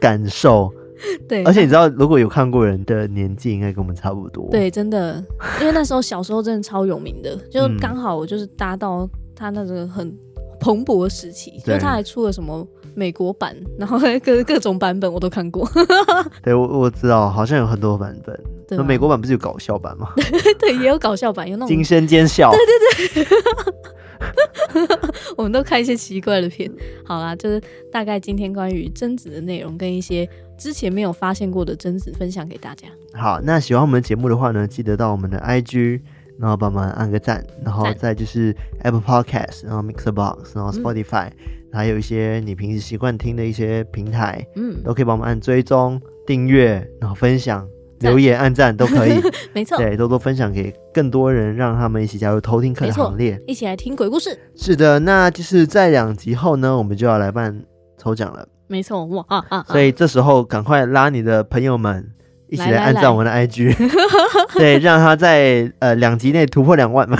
[0.00, 0.72] 感受。
[1.28, 4.48] 对，而且你知道，如果有看过人的年纪，应该跟我们差不多。
[4.50, 5.22] 对，真的，
[5.60, 10.12] 因为那时候小时候真的超有名的，就刚好我就是搭到他那个很
[10.60, 15.68] 蓬勃的时期，所以他还出了什么美国版，然后各各种版本我都看过。
[16.42, 18.38] 对，我我知道，好像有很多版本。
[18.70, 20.12] 那美国版不是有搞笑版吗？
[20.60, 22.50] 对，也有搞笑版，有那种惊声尖笑。
[22.50, 23.38] 对对对。
[25.36, 26.70] 我们都看一些奇怪的片。
[27.04, 27.60] 好啦，就是
[27.92, 32.88] 大概今天关于贞子的内容，跟一些之前没有发现过的贞子分享给大家。
[33.14, 36.00] 好，那喜欢我们节目的话呢，记得到我们的 IG，
[36.38, 41.32] 然后帮忙按个赞，然后再就是 Apple Podcast，然后 Mixer Box，然后 Spotify，、嗯、
[41.72, 47.66] 还有一些你平时习惯听的一些平台，嗯，都可以帮我们按追踪、订阅，然后分享。
[48.00, 49.20] 留言、按赞都可以，
[49.52, 54.38] 没错，对，多多分享给更多人，让他们一起加入偷听课的行列，一起来听鬼故事。
[54.56, 57.64] 是的，那就是在两集后呢，我们就要来办
[57.96, 58.46] 抽奖了。
[58.66, 59.64] 没错，哇啊啊！
[59.68, 62.06] 所以这时候赶快拉你的朋友们
[62.50, 63.74] 一起来按赞我们的 IG，
[64.54, 67.08] 对，让他在呃两集内突破两万。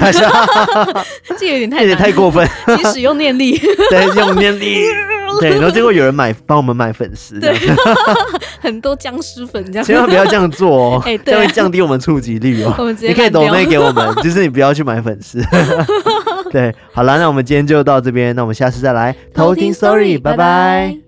[1.39, 4.83] 这有点太有点太过分，请使用念力，对，用念力。
[5.41, 7.55] 对，然后结果有人买 帮我们买粉丝，对，
[8.61, 12.75] 很多僵尸粉这样，千万不要这样做哦，欸、 这样会降低我们触及率哦。
[13.01, 15.43] 你可以抖妹给我们，就是你不要去买粉丝。
[16.51, 19.15] 对，好了，那我们今天就到这边，那我们下次再来。
[19.35, 21.08] 偷听 Story，拜拜。